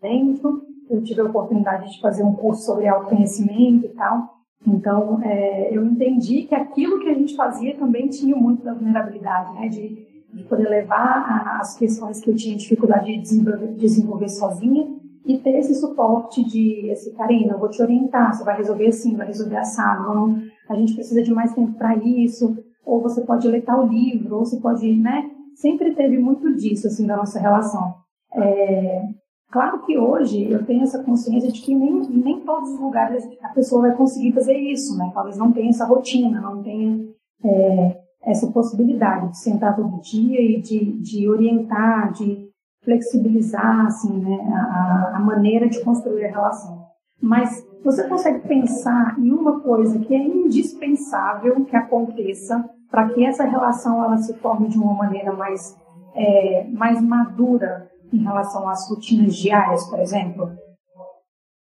[0.00, 0.62] dentro.
[0.90, 4.34] Eu tive a oportunidade de fazer um curso sobre autoconhecimento e tal.
[4.66, 9.54] Então, é, eu entendi que aquilo que a gente fazia também tinha muito da vulnerabilidade,
[9.54, 9.68] né?
[9.68, 14.94] De, de poder levar as questões que eu tinha dificuldade de desenvolver, desenvolver sozinha
[15.26, 19.16] e ter esse suporte de, assim, Karina, eu vou te orientar, você vai resolver assim,
[19.16, 20.36] vai resolver assado,
[20.68, 24.44] a gente precisa de mais tempo para isso, ou você pode ler tal livro, ou
[24.44, 25.30] você pode, né?
[25.54, 27.94] Sempre teve muito disso, assim, da nossa relação.
[28.34, 29.02] É,
[29.50, 33.48] claro que hoje eu tenho essa consciência de que nem, nem todos os lugares a
[33.50, 35.10] pessoa vai conseguir fazer isso, né?
[35.14, 37.06] Talvez não tenha essa rotina, não tenha
[37.44, 42.48] é, essa possibilidade de sentar todo dia e de, de orientar, de
[42.82, 44.38] flexibilizar, assim, né?
[44.52, 46.84] A, a maneira de construir a relação.
[47.20, 53.44] Mas você consegue pensar em uma coisa que é indispensável que aconteça para que essa
[53.44, 55.76] relação ela se forme de uma maneira mais,
[56.14, 60.50] é, mais madura em relação às rotinas diárias, por exemplo?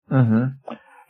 [0.09, 0.51] Uhum.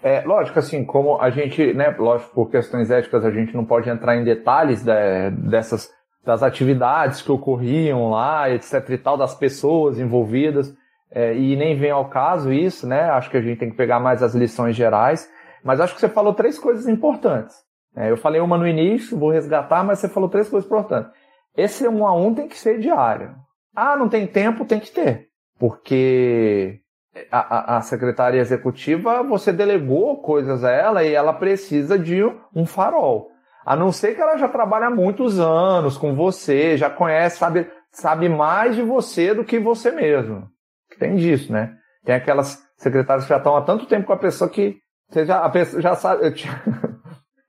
[0.03, 3.89] É, lógico, assim, como a gente, né, lógico, por questões éticas, a gente não pode
[3.89, 5.89] entrar em detalhes de, dessas,
[6.23, 10.73] das atividades que ocorriam lá, etc e tal, das pessoas envolvidas,
[11.11, 13.09] é, e nem vem ao caso isso, né?
[13.09, 15.29] Acho que a gente tem que pegar mais as lições gerais.
[15.63, 17.55] Mas acho que você falou três coisas importantes.
[17.95, 21.09] É, eu falei uma no início, vou resgatar, mas você falou três coisas importantes.
[21.55, 23.33] Esse um a um tem que ser diário.
[23.75, 25.27] Ah, não tem tempo, tem que ter.
[25.59, 26.79] Porque
[27.31, 32.65] a, a, a secretária executiva, você delegou coisas a ela e ela precisa de um
[32.65, 33.29] farol.
[33.65, 37.69] A não ser que ela já trabalha há muitos anos com você, já conhece, sabe,
[37.91, 40.47] sabe mais de você do que você mesmo.
[40.99, 41.73] Tem disso, né?
[42.05, 44.77] Tem aquelas secretárias que já estão há tanto tempo com a pessoa que
[45.09, 46.25] você já, a pessoa já sabe.
[46.25, 46.53] Eu, tinha,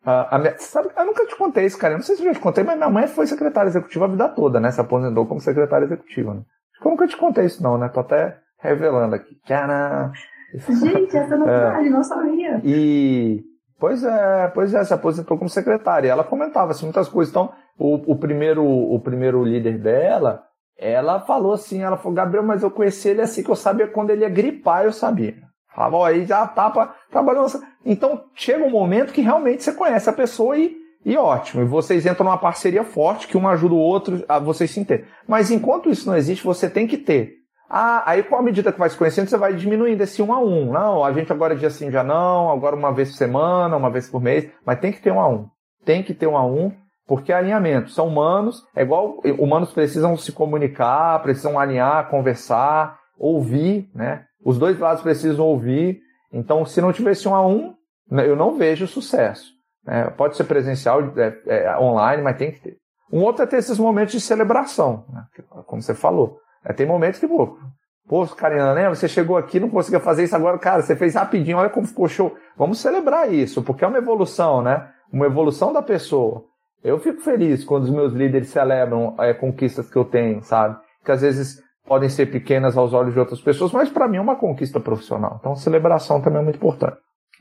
[0.06, 1.94] a, a minha, sabe, eu nunca te contei isso, cara.
[1.94, 4.08] Eu não sei se eu já te contei, mas minha mãe foi secretária executiva a
[4.08, 4.70] vida toda, né?
[4.70, 6.42] Se aposentou como secretária executiva, né?
[6.72, 7.88] Acho que eu nunca te contei isso, não, né?
[7.88, 9.34] Tô até revelando aqui.
[9.44, 10.12] Tcharam!
[10.54, 11.90] Gente, essa não é.
[11.90, 12.60] não sabia.
[12.62, 13.42] E.
[13.80, 16.08] Pois é, pois é, se aposentou como secretária.
[16.08, 17.32] Ela comentava assim, muitas coisas.
[17.32, 20.44] Então, o, o, primeiro, o primeiro líder dela,
[20.78, 24.10] ela falou assim, ela falou, Gabriel, mas eu conheci ele assim que eu sabia quando
[24.10, 25.34] ele ia gripar, eu sabia.
[25.76, 27.52] Falava, ó, aí já tapa, trabalhando.
[27.84, 31.62] Então chega um momento que realmente você conhece a pessoa e, e ótimo.
[31.62, 35.06] E vocês entram numa parceria forte, que um ajuda o outro a vocês se entender.
[35.28, 37.34] Mas enquanto isso não existe, você tem que ter.
[37.68, 40.40] Ah, aí com a medida que vai se conhecendo, você vai diminuindo esse um a
[40.40, 40.72] um.
[40.72, 43.90] Não, a gente agora é dia sim, já não, agora uma vez por semana, uma
[43.90, 45.46] vez por mês, mas tem que ter um a um.
[45.84, 46.72] Tem que ter um a um
[47.06, 47.90] porque é alinhamento.
[47.90, 52.98] São humanos, é igual humanos precisam se comunicar, precisam alinhar, conversar.
[53.18, 54.24] ouvir, né?
[54.46, 56.00] Os dois lados precisam ouvir.
[56.32, 57.74] Então, se não tivesse um a um,
[58.08, 59.52] né, eu não vejo sucesso.
[59.84, 60.04] Né?
[60.10, 62.76] Pode ser presencial, é, é, online, mas tem que ter.
[63.12, 65.24] Um outro é ter esses momentos de celebração, né?
[65.66, 66.38] como você falou.
[66.64, 67.58] É, tem momentos que, pô,
[68.06, 68.94] pô, Karina, lembra?
[68.94, 72.06] Você chegou aqui, não conseguia fazer isso agora, cara, você fez rapidinho, olha como ficou
[72.06, 72.36] show.
[72.56, 74.88] Vamos celebrar isso, porque é uma evolução, né?
[75.12, 76.44] Uma evolução da pessoa.
[76.84, 80.78] Eu fico feliz quando os meus líderes celebram é, conquistas que eu tenho, sabe?
[81.04, 84.20] Que às vezes podem ser pequenas aos olhos de outras pessoas, mas para mim é
[84.20, 85.36] uma conquista profissional.
[85.40, 86.98] Então, celebração também é muito importante.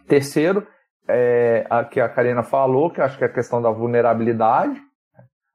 [0.08, 0.66] Terceiro,
[1.08, 4.80] é, a que a Karina falou, que acho que é a questão da vulnerabilidade.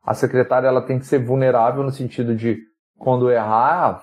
[0.03, 2.59] A secretária ela tem que ser vulnerável no sentido de,
[2.99, 4.03] quando errar,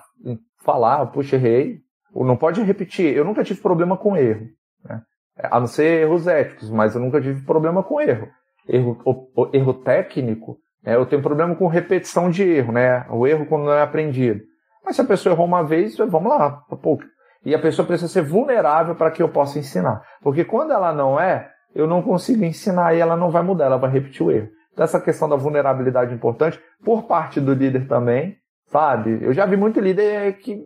[0.64, 1.80] falar, puxa, errei.
[2.14, 3.14] Ou não pode repetir.
[3.14, 4.46] Eu nunca tive problema com erro.
[4.84, 5.02] Né?
[5.36, 8.28] A não ser erros éticos, mas eu nunca tive problema com erro.
[8.66, 10.94] Erro, o, o, erro técnico, né?
[10.94, 13.06] eu tenho problema com repetição de erro, né?
[13.10, 14.42] O erro quando não é aprendido.
[14.84, 16.50] Mas se a pessoa errou uma vez, vamos lá.
[16.82, 16.98] Pô,
[17.44, 20.02] e a pessoa precisa ser vulnerável para que eu possa ensinar.
[20.22, 23.78] Porque quando ela não é, eu não consigo ensinar e ela não vai mudar, ela
[23.78, 24.48] vai repetir o erro.
[24.72, 28.36] Então, essa questão da vulnerabilidade é importante por parte do líder também,
[28.66, 29.18] sabe?
[29.22, 30.56] Eu já vi muito líder que.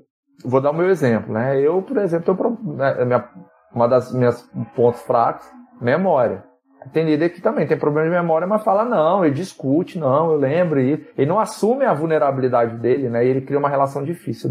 [0.44, 1.60] Vou dar o meu exemplo, né?
[1.60, 3.24] Eu, por exemplo, tenho, né,
[3.72, 4.42] uma das minhas
[4.74, 5.46] pontos fracos,
[5.80, 6.44] memória.
[6.92, 10.36] Tem líder que também tem problema de memória, mas fala, não, ele discute, não, eu
[10.38, 11.04] lembro isso.
[11.16, 13.24] Ele não assume a vulnerabilidade dele, né?
[13.24, 14.50] E ele cria uma relação difícil.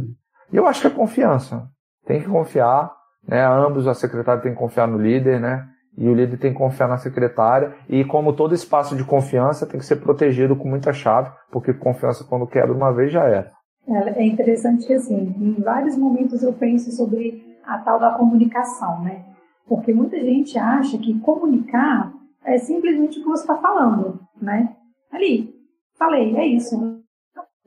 [0.51, 1.69] E eu acho que é confiança
[2.05, 2.91] tem que confiar,
[3.27, 3.43] né?
[3.45, 5.65] Ambos, a secretária tem que confiar no líder, né?
[5.97, 7.73] E o líder tem que confiar na secretária.
[7.87, 12.23] E como todo espaço de confiança tem que ser protegido com muita chave, porque confiança
[12.23, 13.51] quando quebra uma vez já era.
[13.87, 19.01] É, é interessante que, assim, em vários momentos eu penso sobre a tal da comunicação,
[19.01, 19.23] né?
[19.67, 22.11] Porque muita gente acha que comunicar
[22.45, 24.75] é simplesmente o que você está falando, né?
[25.11, 25.53] Ali,
[25.97, 27.01] falei, é isso.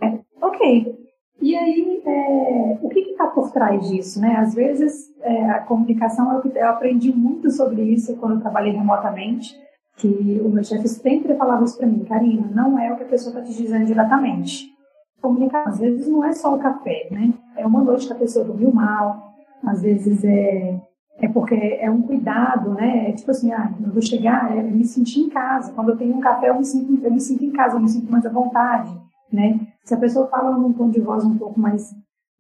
[0.02, 1.04] É, ok.
[1.40, 4.20] E aí, é, o que está por trás disso?
[4.20, 4.37] Né?
[4.37, 9.54] Às vezes, é, a comunicação, eu, eu aprendi muito sobre isso quando eu trabalhei remotamente,
[9.96, 13.08] que o meu chefe sempre falava isso para mim, Karina, não é o que a
[13.08, 14.72] pessoa está te dizendo diretamente.
[15.20, 17.32] Comunicar, às vezes, não é só o café, né?
[17.56, 20.80] É uma noite que a pessoa dormiu mal, às vezes é,
[21.18, 23.11] é porque é um cuidado, né?
[23.11, 25.72] É tipo assim, ah, eu vou chegar, é, me sentir em casa.
[25.72, 27.88] Quando eu tenho um café, eu me sinto, eu me sinto em casa, eu me
[27.88, 28.92] sinto mais à vontade,
[29.33, 29.61] né?
[29.85, 31.94] Se a pessoa fala num tom de voz um pouco mais,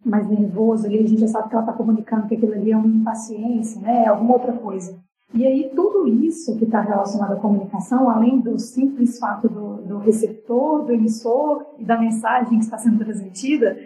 [0.04, 2.76] mais nervoso, ali, a gente já sabe que ela está comunicando que aquilo ali é
[2.76, 4.04] uma impaciência, né?
[4.04, 4.98] É alguma outra coisa.
[5.32, 9.98] E aí, tudo isso que está relacionado à comunicação, além do simples fato do, do,
[9.98, 13.76] receptor, do emissor e da mensagem que está sendo transmitida,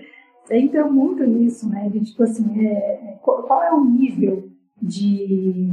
[0.51, 1.89] entra muito nisso, né?
[1.89, 5.71] De tipo assim, é, qual é o nível de,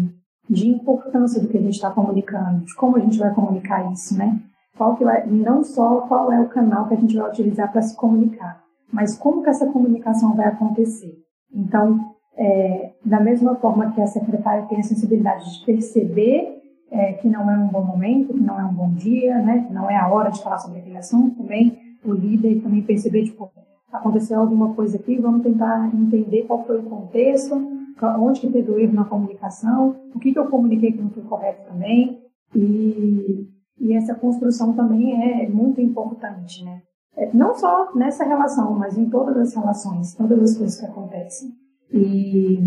[0.50, 4.18] de importância do que a gente está comunicando, de como a gente vai comunicar isso,
[4.18, 4.40] né?
[4.78, 7.82] qual que vai, não só qual é o canal que a gente vai utilizar para
[7.82, 11.14] se comunicar, mas como que essa comunicação vai acontecer.
[11.54, 17.28] Então, é, da mesma forma que a secretária tem a sensibilidade de perceber é, que
[17.28, 19.96] não é um bom momento, que não é um bom dia, né, que não é
[19.96, 23.50] a hora de falar sobre aquele assunto, também o líder também perceber, tipo,
[23.92, 27.56] aconteceu alguma coisa aqui, vamos tentar entender qual foi o contexto,
[28.02, 31.24] onde que teve o erro na comunicação, o que, que eu comuniquei que não foi
[31.24, 32.22] correto também,
[32.54, 33.48] e
[33.80, 36.82] e essa construção também é muito importante, né?
[37.18, 41.50] É, não só nessa relação, mas em todas as relações, todas as coisas que acontecem.
[41.92, 42.60] E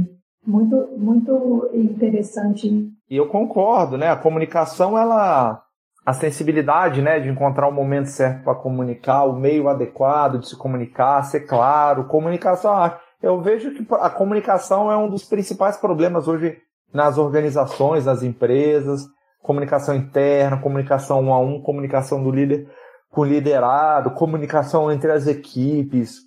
[0.47, 2.89] muito, muito interessante.
[3.11, 4.09] E eu concordo, né?
[4.11, 5.63] A comunicação, ela.
[6.07, 10.57] A sensibilidade, né, de encontrar o momento certo para comunicar, o meio adequado de se
[10.57, 12.07] comunicar, ser claro.
[12.07, 12.73] Comunicação,
[13.23, 16.59] eu vejo que a comunicação é um dos principais problemas hoje
[16.93, 19.07] nas organizações, nas empresas
[19.43, 22.69] comunicação interna, comunicação um a um, comunicação do líder
[23.11, 26.19] com o liderado, comunicação entre as equipes.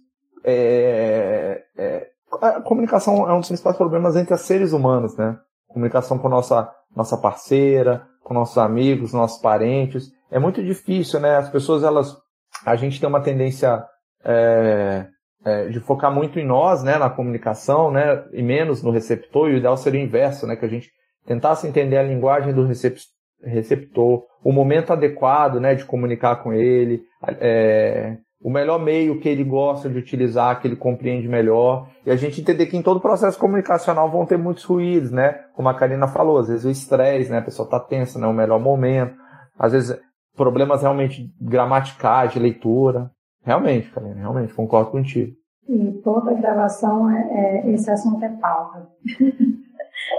[0.43, 2.07] É, é,
[2.41, 5.37] a comunicação é um dos principais problemas entre os seres humanos, né?
[5.67, 10.11] Comunicação com nossa nossa parceira, com nossos amigos, nossos parentes.
[10.31, 11.37] É muito difícil, né?
[11.37, 12.17] As pessoas, elas,
[12.65, 13.85] a gente tem uma tendência
[14.25, 15.05] é,
[15.45, 19.49] é, de focar muito em nós, né, na comunicação, né, e menos no receptor.
[19.49, 20.89] E o ideal seria o inverso, né, que a gente
[21.25, 22.65] tentasse entender a linguagem do
[23.43, 27.01] receptor, o momento adequado né, de comunicar com ele,
[27.39, 32.15] é, o melhor meio que ele gosta de utilizar, que ele compreende melhor, e a
[32.15, 35.43] gente entender que em todo processo comunicacional vão ter muitos ruídos, né?
[35.55, 37.37] Como a Karina falou, às vezes o estresse, né?
[37.37, 39.15] A pessoa está tensa, não é o melhor momento,
[39.59, 39.95] às vezes
[40.35, 43.11] problemas realmente gramaticais, de leitura.
[43.43, 45.33] Realmente, Karina, realmente, concordo contigo.
[45.67, 48.87] E toda gravação, é, é, esse assunto é pauta.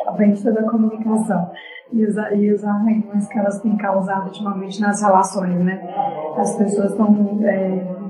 [0.06, 1.50] a frente da comunicação
[1.92, 5.94] e os, e os arranhões que elas têm causado ultimamente nas relações, né?
[6.36, 8.02] As pessoas estão é,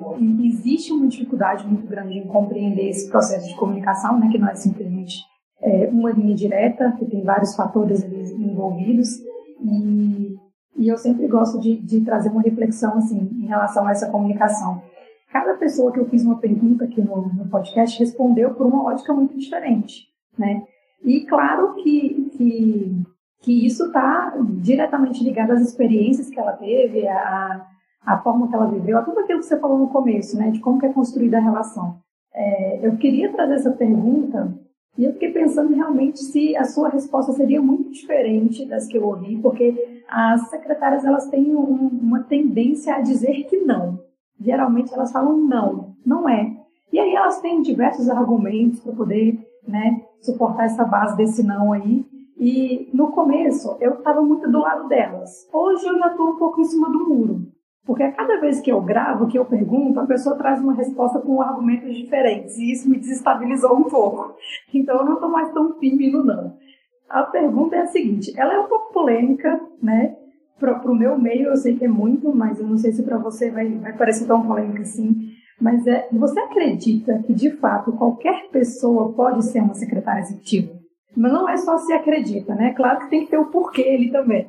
[0.42, 4.54] existe uma dificuldade muito grande em compreender esse processo de comunicação, né, que não é
[4.54, 5.16] simplesmente
[5.60, 9.08] é, uma linha direta, que tem vários fatores envolvidos,
[9.60, 10.36] e,
[10.76, 14.82] e eu sempre gosto de, de trazer uma reflexão assim em relação a essa comunicação.
[15.32, 19.14] Cada pessoa que eu fiz uma pergunta aqui no, no podcast respondeu por uma ótica
[19.14, 20.06] muito diferente,
[20.38, 20.62] né?
[21.02, 23.02] E claro que, que,
[23.40, 27.66] que isso está diretamente ligado às experiências que ela teve, a,
[28.04, 30.50] a forma que ela viveu, a tudo aquilo que você falou no começo, né?
[30.50, 31.96] De como que é construída a relação.
[32.34, 34.52] É, eu queria trazer essa pergunta
[34.98, 39.06] e eu fiquei pensando realmente se a sua resposta seria muito diferente das que eu
[39.06, 44.11] ouvi, porque as secretárias elas têm um, uma tendência a dizer que não.
[44.42, 46.56] Geralmente elas falam não, não é.
[46.92, 52.04] E aí elas têm diversos argumentos para poder né, suportar essa base desse não aí.
[52.36, 55.48] E no começo eu estava muito do lado delas.
[55.52, 57.46] Hoje eu já estou um pouco em cima do muro.
[57.84, 61.18] Porque a cada vez que eu gravo, que eu pergunto, a pessoa traz uma resposta
[61.18, 62.56] com argumentos diferentes.
[62.56, 64.34] E isso me desestabilizou um pouco.
[64.72, 66.56] Então eu não estou mais tão firme no não.
[67.08, 70.16] A pergunta é a seguinte: ela é um pouco polêmica, né?
[70.58, 73.18] Para o meu meio eu sei que é muito, mas eu não sei se para
[73.18, 75.32] você vai, vai parecer tão polêmica assim.
[75.60, 80.72] Mas é, você acredita que de fato qualquer pessoa pode ser uma secretária executiva?
[81.16, 82.72] Mas não é só se acredita, né?
[82.74, 84.46] Claro que tem que ter o porquê ele também.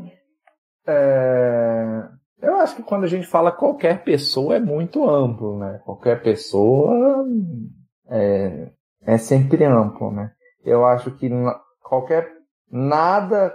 [0.88, 2.04] É...
[2.42, 5.80] Eu acho que quando a gente fala qualquer pessoa é muito amplo, né?
[5.86, 7.26] Qualquer pessoa
[8.10, 8.70] é,
[9.06, 10.32] é sempre amplo, né?
[10.63, 11.30] Eu acho que
[11.82, 12.28] qualquer
[12.70, 13.54] nada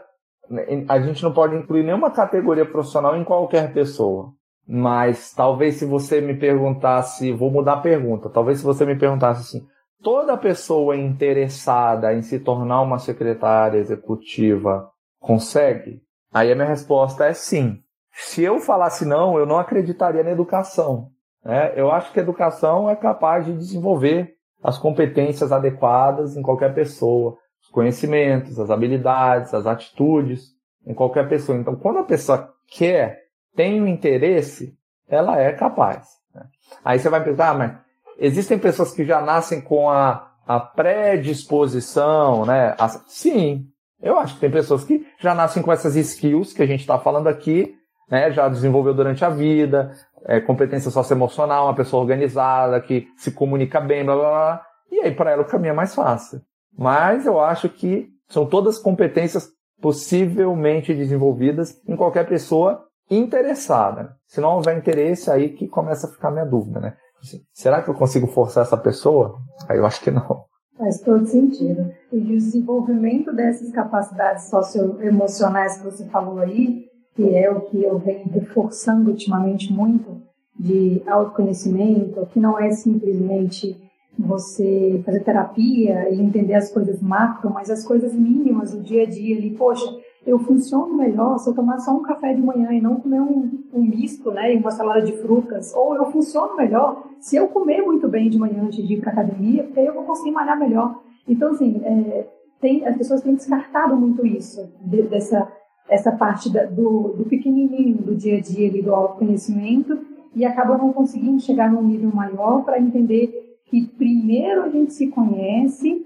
[0.88, 4.32] a gente não pode incluir nenhuma categoria profissional em qualquer pessoa.
[4.66, 9.40] Mas talvez se você me perguntasse, vou mudar a pergunta, talvez se você me perguntasse
[9.40, 9.66] assim,
[10.02, 16.02] toda pessoa interessada em se tornar uma secretária executiva consegue?
[16.32, 17.78] Aí a minha resposta é sim.
[18.12, 21.08] Se eu falasse não, eu não acreditaria na educação.
[21.44, 21.72] Né?
[21.76, 27.38] Eu acho que a educação é capaz de desenvolver as competências adequadas em qualquer pessoa,
[27.72, 30.52] conhecimentos, as habilidades, as atitudes
[30.86, 31.58] em qualquer pessoa.
[31.58, 33.20] Então, quando a pessoa quer,
[33.54, 34.76] tem o um interesse,
[35.08, 36.08] ela é capaz.
[36.34, 36.42] Né?
[36.84, 37.72] Aí você vai pensar, ah, mas
[38.18, 42.74] existem pessoas que já nascem com a, a predisposição, né?
[43.06, 43.66] Sim,
[44.00, 46.98] eu acho que tem pessoas que já nascem com essas skills que a gente está
[46.98, 47.78] falando aqui
[48.10, 49.92] né, já desenvolveu durante a vida,
[50.26, 54.62] é, competência socioemocional, uma pessoa organizada, que se comunica bem, blá blá blá.
[54.90, 56.40] E aí para ela o caminho é mais fácil.
[56.78, 59.48] Mas eu acho que são todas competências
[59.80, 64.14] possivelmente desenvolvidas em qualquer pessoa interessada.
[64.26, 66.94] Se não houver interesse, aí que começa a ficar minha dúvida, né?
[67.20, 69.34] Assim, será que eu consigo forçar essa pessoa?
[69.68, 70.44] Aí eu acho que não.
[70.76, 71.90] Faz todo sentido.
[72.12, 76.84] E o desenvolvimento dessas capacidades socioemocionais que você falou aí,
[77.16, 80.22] que é o que eu venho reforçando ultimamente muito,
[80.56, 83.76] de autoconhecimento, que não é simplesmente
[84.18, 89.06] você fazer terapia e entender as coisas macro, mas as coisas mínimas do dia a
[89.06, 89.50] dia ali.
[89.50, 89.86] Poxa,
[90.26, 93.48] eu funciono melhor se eu tomar só um café de manhã e não comer um,
[93.72, 95.72] um misto, né, e uma salada de frutas.
[95.74, 99.12] Ou eu funciono melhor se eu comer muito bem de manhã antes de ir para
[99.12, 101.00] academia, porque aí eu vou conseguir malhar melhor.
[101.26, 102.26] Então, assim, é,
[102.60, 105.48] tem, as pessoas têm descartado muito isso, de, dessa
[105.88, 109.98] essa parte da, do, do pequenininho do dia a dia ali, do autoconhecimento
[110.34, 115.08] e acaba não conseguindo chegar num nível maior para entender que primeiro a gente se
[115.08, 116.04] conhece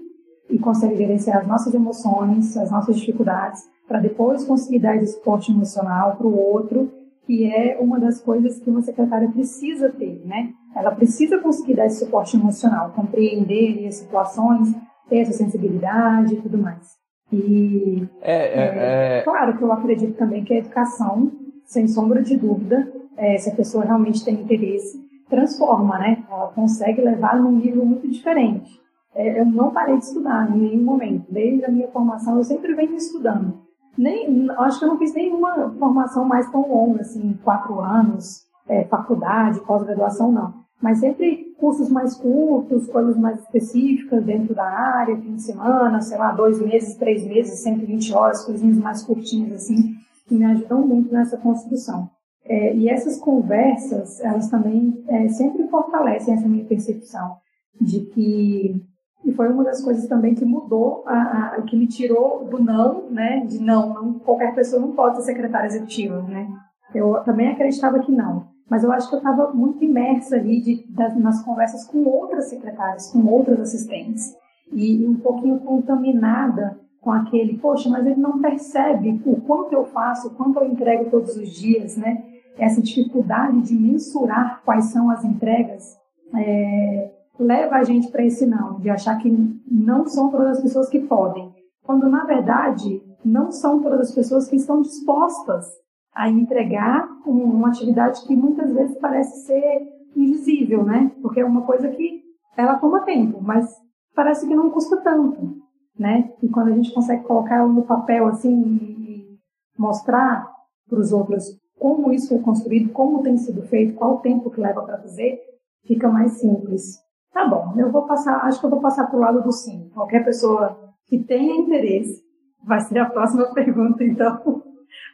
[0.49, 5.51] e consegue gerenciar as nossas emoções, as nossas dificuldades, para depois conseguir dar esse suporte
[5.51, 6.91] emocional para o outro,
[7.25, 10.51] que é uma das coisas que uma secretária precisa ter, né?
[10.75, 14.73] Ela precisa conseguir dar esse suporte emocional, compreender as situações,
[15.09, 17.03] ter essa sensibilidade e tudo mais.
[17.31, 21.31] E é, é, é, é, claro que eu acredito também que a educação,
[21.65, 25.02] sem sombra de dúvida, é, se a pessoa realmente tem interesse,
[25.35, 26.23] transforma, né?
[26.29, 28.81] Ela consegue levar num nível muito diferente.
[29.15, 31.25] É, eu não parei de estudar em nenhum momento.
[31.29, 33.61] Desde a minha formação, eu sempre venho estudando.
[33.97, 38.83] Nem, acho que eu não fiz nenhuma formação mais tão longa, assim, quatro anos, é,
[38.85, 45.35] faculdade, pós-graduação, não mas sempre cursos mais curtos, coisas mais específicas dentro da área, fim
[45.35, 49.95] de semana, sei lá, dois meses, três meses, 120 horas, coisinhas mais curtinhas assim,
[50.27, 52.09] que me ajudam muito nessa construção.
[52.45, 57.37] É, e essas conversas, elas também é, sempre fortalecem essa minha percepção
[57.79, 58.81] de que
[59.25, 63.09] e foi uma das coisas também que mudou, a, a, que me tirou do não,
[63.09, 66.45] né, de não, não, qualquer pessoa não pode ser secretária executiva, né.
[66.93, 70.85] Eu também acreditava que não mas eu acho que eu estava muito imersa ali de,
[71.19, 74.35] nas conversas com outras secretárias, com outras assistentes,
[74.71, 79.85] e, e um pouquinho contaminada com aquele, poxa, mas ele não percebe o quanto eu
[79.85, 82.23] faço, o quanto eu entrego todos os dias, né?
[82.57, 85.97] Essa dificuldade de mensurar quais são as entregas
[86.35, 89.29] é, leva a gente para esse não, de achar que
[89.69, 91.51] não são todas as pessoas que podem,
[91.83, 95.65] quando na verdade não são todas as pessoas que estão dispostas
[96.13, 99.81] a entregar uma atividade que muitas vezes parece ser
[100.15, 101.11] invisível, né?
[101.21, 102.21] Porque é uma coisa que
[102.55, 103.73] ela toma tempo, mas
[104.15, 105.57] parece que não custa tanto,
[105.97, 106.31] né?
[106.41, 109.39] E quando a gente consegue colocar ela no papel assim e
[109.77, 110.47] mostrar
[110.87, 111.45] para os outros
[111.83, 115.37] como isso foi construído, como tem sido feito, qual o tempo que leva para fazer,
[115.85, 116.97] fica mais simples.
[117.33, 119.89] Tá bom, eu vou passar, acho que eu vou passar para o lado do sim.
[119.93, 122.23] Qualquer pessoa que tenha interesse
[122.65, 124.63] vai ser a próxima pergunta, então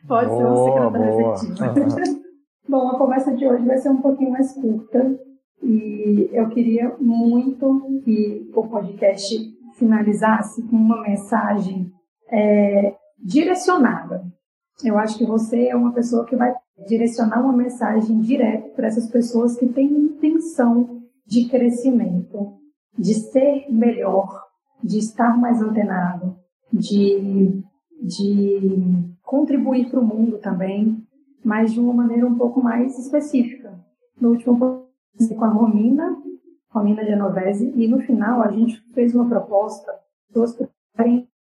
[0.07, 2.21] pode boa, ser um secretário efetivo.
[2.69, 5.19] bom, a conversa de hoje vai ser um pouquinho mais curta
[5.63, 9.35] e eu queria muito que o podcast
[9.73, 11.91] finalizasse com uma mensagem
[12.31, 14.23] é, direcionada.
[14.83, 16.53] Eu acho que você é uma pessoa que vai
[16.87, 22.53] direcionar uma mensagem direta para essas pessoas que têm intenção de crescimento,
[22.97, 24.45] de ser melhor,
[24.83, 26.35] de estar mais antenado,
[26.71, 27.61] de,
[28.01, 31.05] de contribuir para o mundo também,
[31.43, 33.77] mas de uma maneira um pouco mais específica.
[34.19, 34.87] No último
[35.37, 36.17] com a Romina,
[36.69, 39.91] Romina Genovese, e no final a gente fez uma proposta
[40.31, 40.57] duas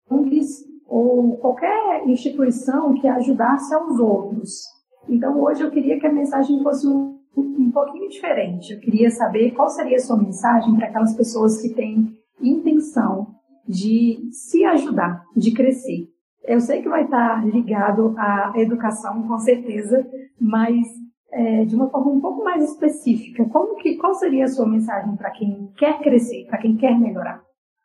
[0.09, 4.63] ONGs ou qualquer instituição que ajudasse aos outros.
[5.07, 8.73] Então hoje eu queria que a mensagem fosse um um pouquinho diferente.
[8.73, 13.35] Eu queria saber qual seria a sua mensagem para aquelas pessoas que têm intenção
[13.67, 16.07] de se ajudar, de crescer.
[16.45, 20.07] Eu sei que vai estar ligado à educação, com certeza,
[20.39, 20.88] mas
[21.31, 23.43] é, de uma forma um pouco mais específica.
[23.49, 27.41] Como que, qual seria a sua mensagem para quem quer crescer, para quem quer melhorar?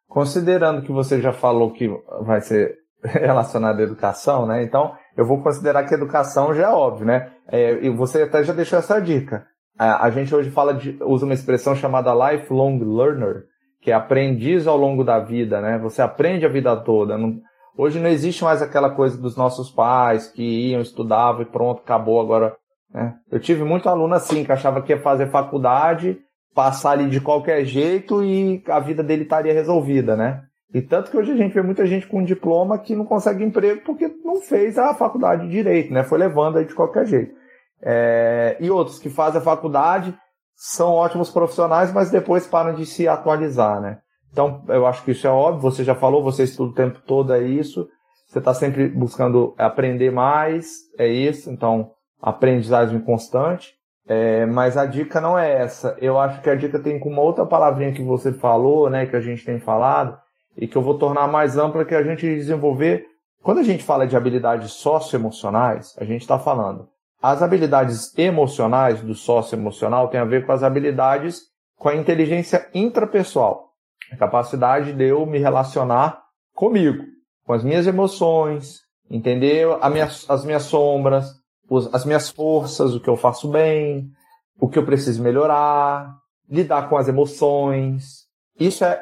[0.08, 1.88] Considerando que você já falou que
[2.20, 4.62] vai ser relacionado à educação, né?
[4.62, 7.32] Então, eu vou considerar que educação já é óbvio, né?
[7.48, 9.44] É, e você até já deixou essa dica.
[9.78, 13.44] A, a, gente hoje fala de, usa uma expressão chamada lifelong learner,
[13.80, 15.78] que é aprendiz ao longo da vida, né?
[15.78, 17.18] Você aprende a vida toda.
[17.18, 17.40] Não,
[17.76, 22.20] hoje não existe mais aquela coisa dos nossos pais que iam, estudavam e pronto, acabou
[22.20, 22.54] agora.
[22.92, 23.14] Né?
[23.30, 26.18] Eu tive muito aluno assim, que achava que ia fazer faculdade,
[26.54, 30.42] passar ali de qualquer jeito e a vida dele estaria resolvida, né?
[30.74, 33.82] E tanto que hoje a gente vê muita gente com diploma que não consegue emprego
[33.84, 36.02] porque não fez a faculdade de direito, né?
[36.02, 37.34] Foi levando aí de qualquer jeito.
[37.82, 38.56] É...
[38.58, 40.16] E outros que fazem a faculdade
[40.56, 43.98] são ótimos profissionais, mas depois param de se atualizar, né?
[44.30, 47.34] Então, eu acho que isso é óbvio, você já falou, você estuda o tempo todo,
[47.34, 47.86] é isso.
[48.26, 51.50] Você está sempre buscando aprender mais, é isso.
[51.50, 53.74] Então, aprendizagem constante.
[54.08, 55.96] É, mas a dica não é essa.
[56.00, 59.14] Eu acho que a dica tem com uma outra palavrinha que você falou, né, que
[59.14, 60.18] a gente tem falado,
[60.56, 63.06] e que eu vou tornar mais ampla que a gente desenvolver.
[63.42, 66.88] Quando a gente fala de habilidades socioemocionais, a gente está falando
[67.22, 71.42] as habilidades emocionais do socioemocional tem a ver com as habilidades
[71.78, 73.70] com a inteligência intrapessoal,
[74.10, 76.20] a capacidade de eu me relacionar
[76.52, 77.04] comigo,
[77.44, 81.32] com as minhas emoções, entender minha, as minhas sombras,
[81.68, 84.10] os, as minhas forças, o que eu faço bem,
[84.58, 86.12] o que eu preciso melhorar,
[86.48, 88.26] lidar com as emoções.
[88.58, 89.00] Isso é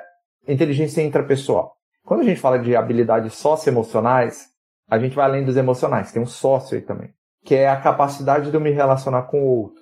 [0.52, 1.74] inteligência intrapessoal.
[2.04, 4.46] Quando a gente fala de habilidades socioemocionais,
[4.88, 7.10] a gente vai além dos emocionais, tem um sócio aí também,
[7.44, 9.80] que é a capacidade de eu me relacionar com o outro.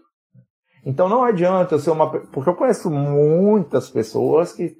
[0.84, 2.10] Então não adianta eu ser uma.
[2.10, 4.76] Porque eu conheço muitas pessoas que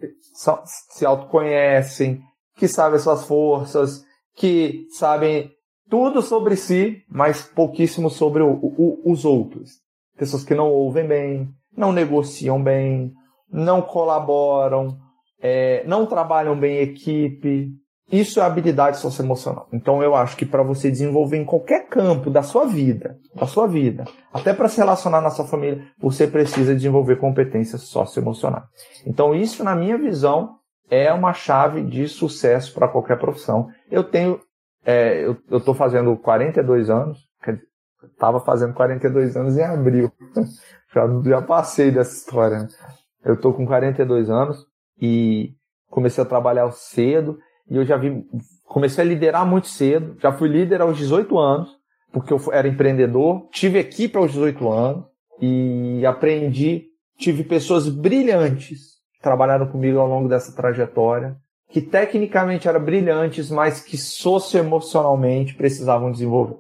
[0.91, 2.20] se autoconhecem,
[2.57, 5.51] que sabem suas forças, que sabem
[5.89, 9.70] tudo sobre si, mas pouquíssimo sobre o, o, os outros.
[10.16, 13.12] Pessoas que não ouvem bem, não negociam bem,
[13.51, 14.99] não colaboram,
[15.41, 17.70] é, não trabalham bem em equipe.
[18.11, 19.68] Isso é habilidade socioemocional.
[19.72, 23.66] Então eu acho que para você desenvolver em qualquer campo da sua vida, da sua
[23.66, 28.64] vida, até para se relacionar na sua família, você precisa desenvolver competências socioemocionais.
[29.07, 30.57] Então isso, na minha visão,
[30.91, 33.68] é uma chave de sucesso para qualquer profissão.
[33.91, 34.41] Eu tenho,
[34.86, 37.18] é, eu estou fazendo 42 anos,
[38.05, 40.11] estava fazendo 42 anos em abril.
[40.95, 42.61] já, já passei dessa história.
[42.61, 42.68] Né?
[43.22, 44.68] Eu estou com 42 anos
[45.01, 45.55] e
[45.90, 47.38] comecei a trabalhar cedo.
[47.70, 48.24] E eu já vi,
[48.64, 51.70] comecei a liderar muito cedo, já fui líder aos 18 anos,
[52.12, 55.05] porque eu era empreendedor, tive equipe aos 18 anos.
[55.40, 56.86] E aprendi,
[57.16, 61.36] tive pessoas brilhantes que trabalharam comigo ao longo dessa trajetória,
[61.70, 66.57] que tecnicamente eram brilhantes, mas que socioemocionalmente precisavam desenvolver.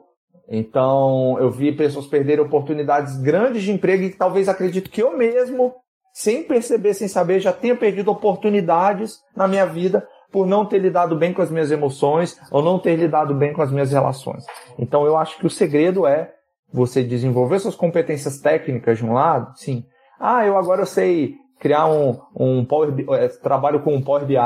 [0.48, 5.74] Então, eu vi pessoas perderem oportunidades grandes de emprego e talvez acredito que eu mesmo
[6.18, 11.14] sem perceber, sem saber, já tenha perdido oportunidades na minha vida por não ter lidado
[11.14, 14.44] bem com as minhas emoções ou não ter lidado bem com as minhas relações.
[14.76, 16.32] Então eu acho que o segredo é
[16.72, 19.84] você desenvolver suas competências técnicas de um lado, sim.
[20.18, 24.36] Ah, eu agora eu sei criar um, um Power é, trabalho com um Power BI,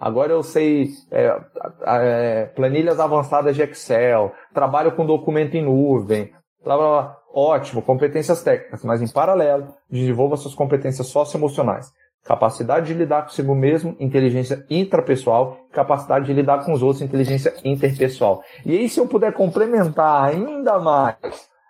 [0.00, 1.40] agora eu sei é,
[1.86, 6.32] é, planilhas avançadas de Excel, trabalho com documento em nuvem,
[6.64, 7.18] blá, blá, blá.
[7.38, 11.92] Ótimo, competências técnicas, mas em paralelo, desenvolva suas competências socioemocionais.
[12.24, 18.42] Capacidade de lidar consigo mesmo, inteligência intrapessoal, capacidade de lidar com os outros, inteligência interpessoal.
[18.66, 21.16] E aí, se eu puder complementar ainda mais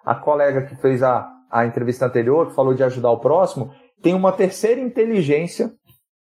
[0.05, 3.71] a colega que fez a, a entrevista anterior, que falou de ajudar o próximo,
[4.03, 5.71] tem uma terceira inteligência,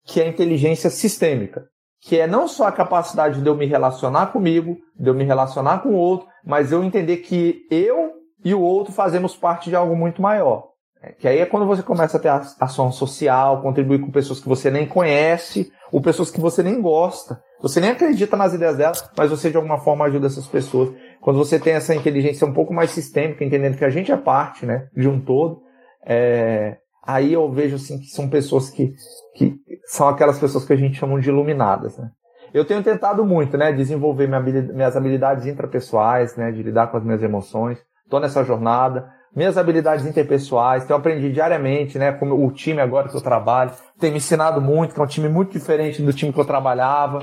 [0.04, 1.64] que é a inteligência sistêmica,
[2.00, 5.82] que é não só a capacidade de eu me relacionar comigo, de eu me relacionar
[5.82, 9.94] com o outro, mas eu entender que eu e o outro fazemos parte de algo
[9.96, 10.70] muito maior.
[11.02, 14.48] É, que aí é quando você começa a ter ação social, contribuir com pessoas que
[14.48, 17.40] você nem conhece, ou pessoas que você nem gosta.
[17.60, 20.94] Você nem acredita nas ideias delas, mas você de alguma forma ajuda essas pessoas.
[21.20, 24.66] Quando você tem essa inteligência um pouco mais sistêmica, entendendo que a gente é parte
[24.66, 25.62] né, de um todo,
[26.04, 28.92] é, aí eu vejo assim que são pessoas que,
[29.34, 32.10] que são aquelas pessoas que a gente chama de iluminadas, né?
[32.52, 36.96] Eu tenho tentado muito, né, desenvolver minha habilidade, minhas habilidades intrapessoais, né, de lidar com
[36.96, 37.78] as minhas emoções.
[38.10, 39.08] Estou nessa jornada.
[39.32, 43.70] Minhas habilidades interpessoais, que eu aprendi diariamente, né, com o time agora que eu trabalho,
[44.00, 47.22] tem me ensinado muito, que é um time muito diferente do time que eu trabalhava.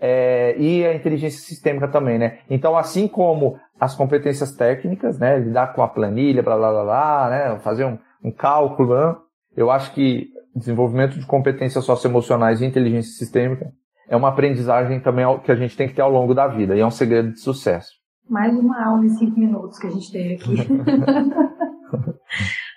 [0.00, 2.38] É, e a inteligência sistêmica também, né?
[2.48, 7.28] Então, assim como as competências técnicas, né, lidar com a planilha, blá blá blá, blá
[7.28, 8.96] né, fazer um, um cálculo.
[8.96, 9.14] Né?
[9.54, 13.70] Eu acho que desenvolvimento de competências socioemocionais e inteligência sistêmica
[14.08, 16.80] é uma aprendizagem também que a gente tem que ter ao longo da vida e
[16.80, 18.01] é um segredo de sucesso.
[18.28, 20.56] Mais uma aula em cinco minutos que a gente teve aqui.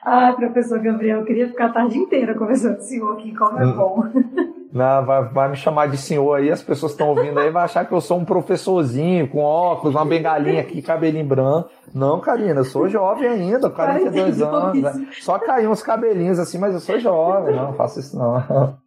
[0.03, 3.59] ah, professor Gabriel, eu queria ficar a tarde inteira conversando com o senhor aqui, como
[3.59, 4.03] é bom.
[4.75, 7.85] Não, vai, vai, me chamar de senhor aí, as pessoas estão ouvindo aí, vai achar
[7.85, 11.69] que eu sou um professorzinho com óculos, uma bengalinha aqui, cabelinho branco.
[11.93, 14.81] Não, Karina, eu sou jovem ainda, 42 anos.
[14.81, 15.07] Né?
[15.21, 18.77] Só caiu uns cabelinhos assim, mas eu sou jovem, não, não faço isso não.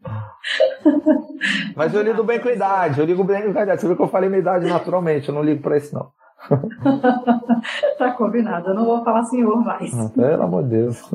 [1.74, 3.80] Mas eu lido bem com a idade, eu ligo bem com a idade.
[3.80, 6.10] Você viu que eu falei minha idade naturalmente, eu não ligo pra isso não.
[7.98, 9.90] tá combinado, eu não vou falar senhor mais.
[10.12, 11.14] Pelo amor de Deus.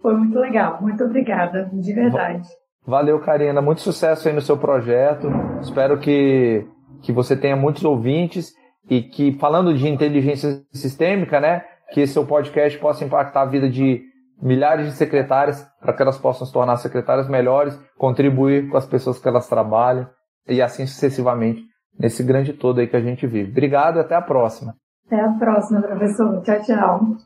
[0.00, 2.48] Foi muito legal, muito obrigada, de verdade.
[2.84, 3.62] Valeu, Karina.
[3.62, 5.28] Muito sucesso aí no seu projeto.
[5.60, 6.66] Espero que,
[7.02, 8.52] que você tenha muitos ouvintes
[8.90, 11.62] e que, falando de inteligência sistêmica, né,
[11.92, 14.02] que seu podcast possa impactar a vida de
[14.42, 19.20] milhares de secretárias para que elas possam se tornar secretárias melhores, contribuir com as pessoas
[19.20, 20.08] que elas trabalham
[20.48, 21.62] e assim sucessivamente
[22.02, 23.50] nesse grande todo aí que a gente vive.
[23.50, 24.74] Obrigado e até a próxima.
[25.06, 26.42] Até a próxima, professor.
[26.42, 27.16] Tchau, tchau.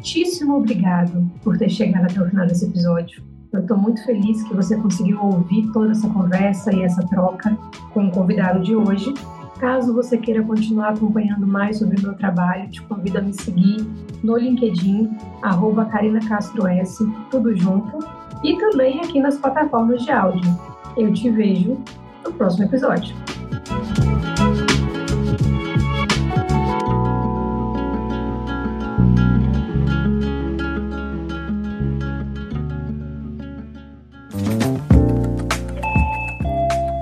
[0.00, 3.22] muitíssimo obrigado por ter chegado até o final desse episódio.
[3.52, 7.56] Eu estou muito feliz que você conseguiu ouvir toda essa conversa e essa troca
[7.92, 9.12] com o convidado de hoje.
[9.58, 13.86] Caso você queira continuar acompanhando mais sobre o meu trabalho, te convido a me seguir
[14.22, 15.10] no LinkedIn,
[15.42, 17.98] arroba Carina Castro S, tudo junto,
[18.42, 20.50] e também aqui nas plataformas de áudio.
[20.96, 21.78] Eu te vejo
[22.24, 23.14] no próximo episódio.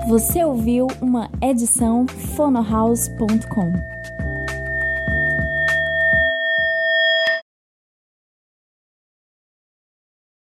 [0.07, 3.88] Você ouviu uma edição fonohouse.com.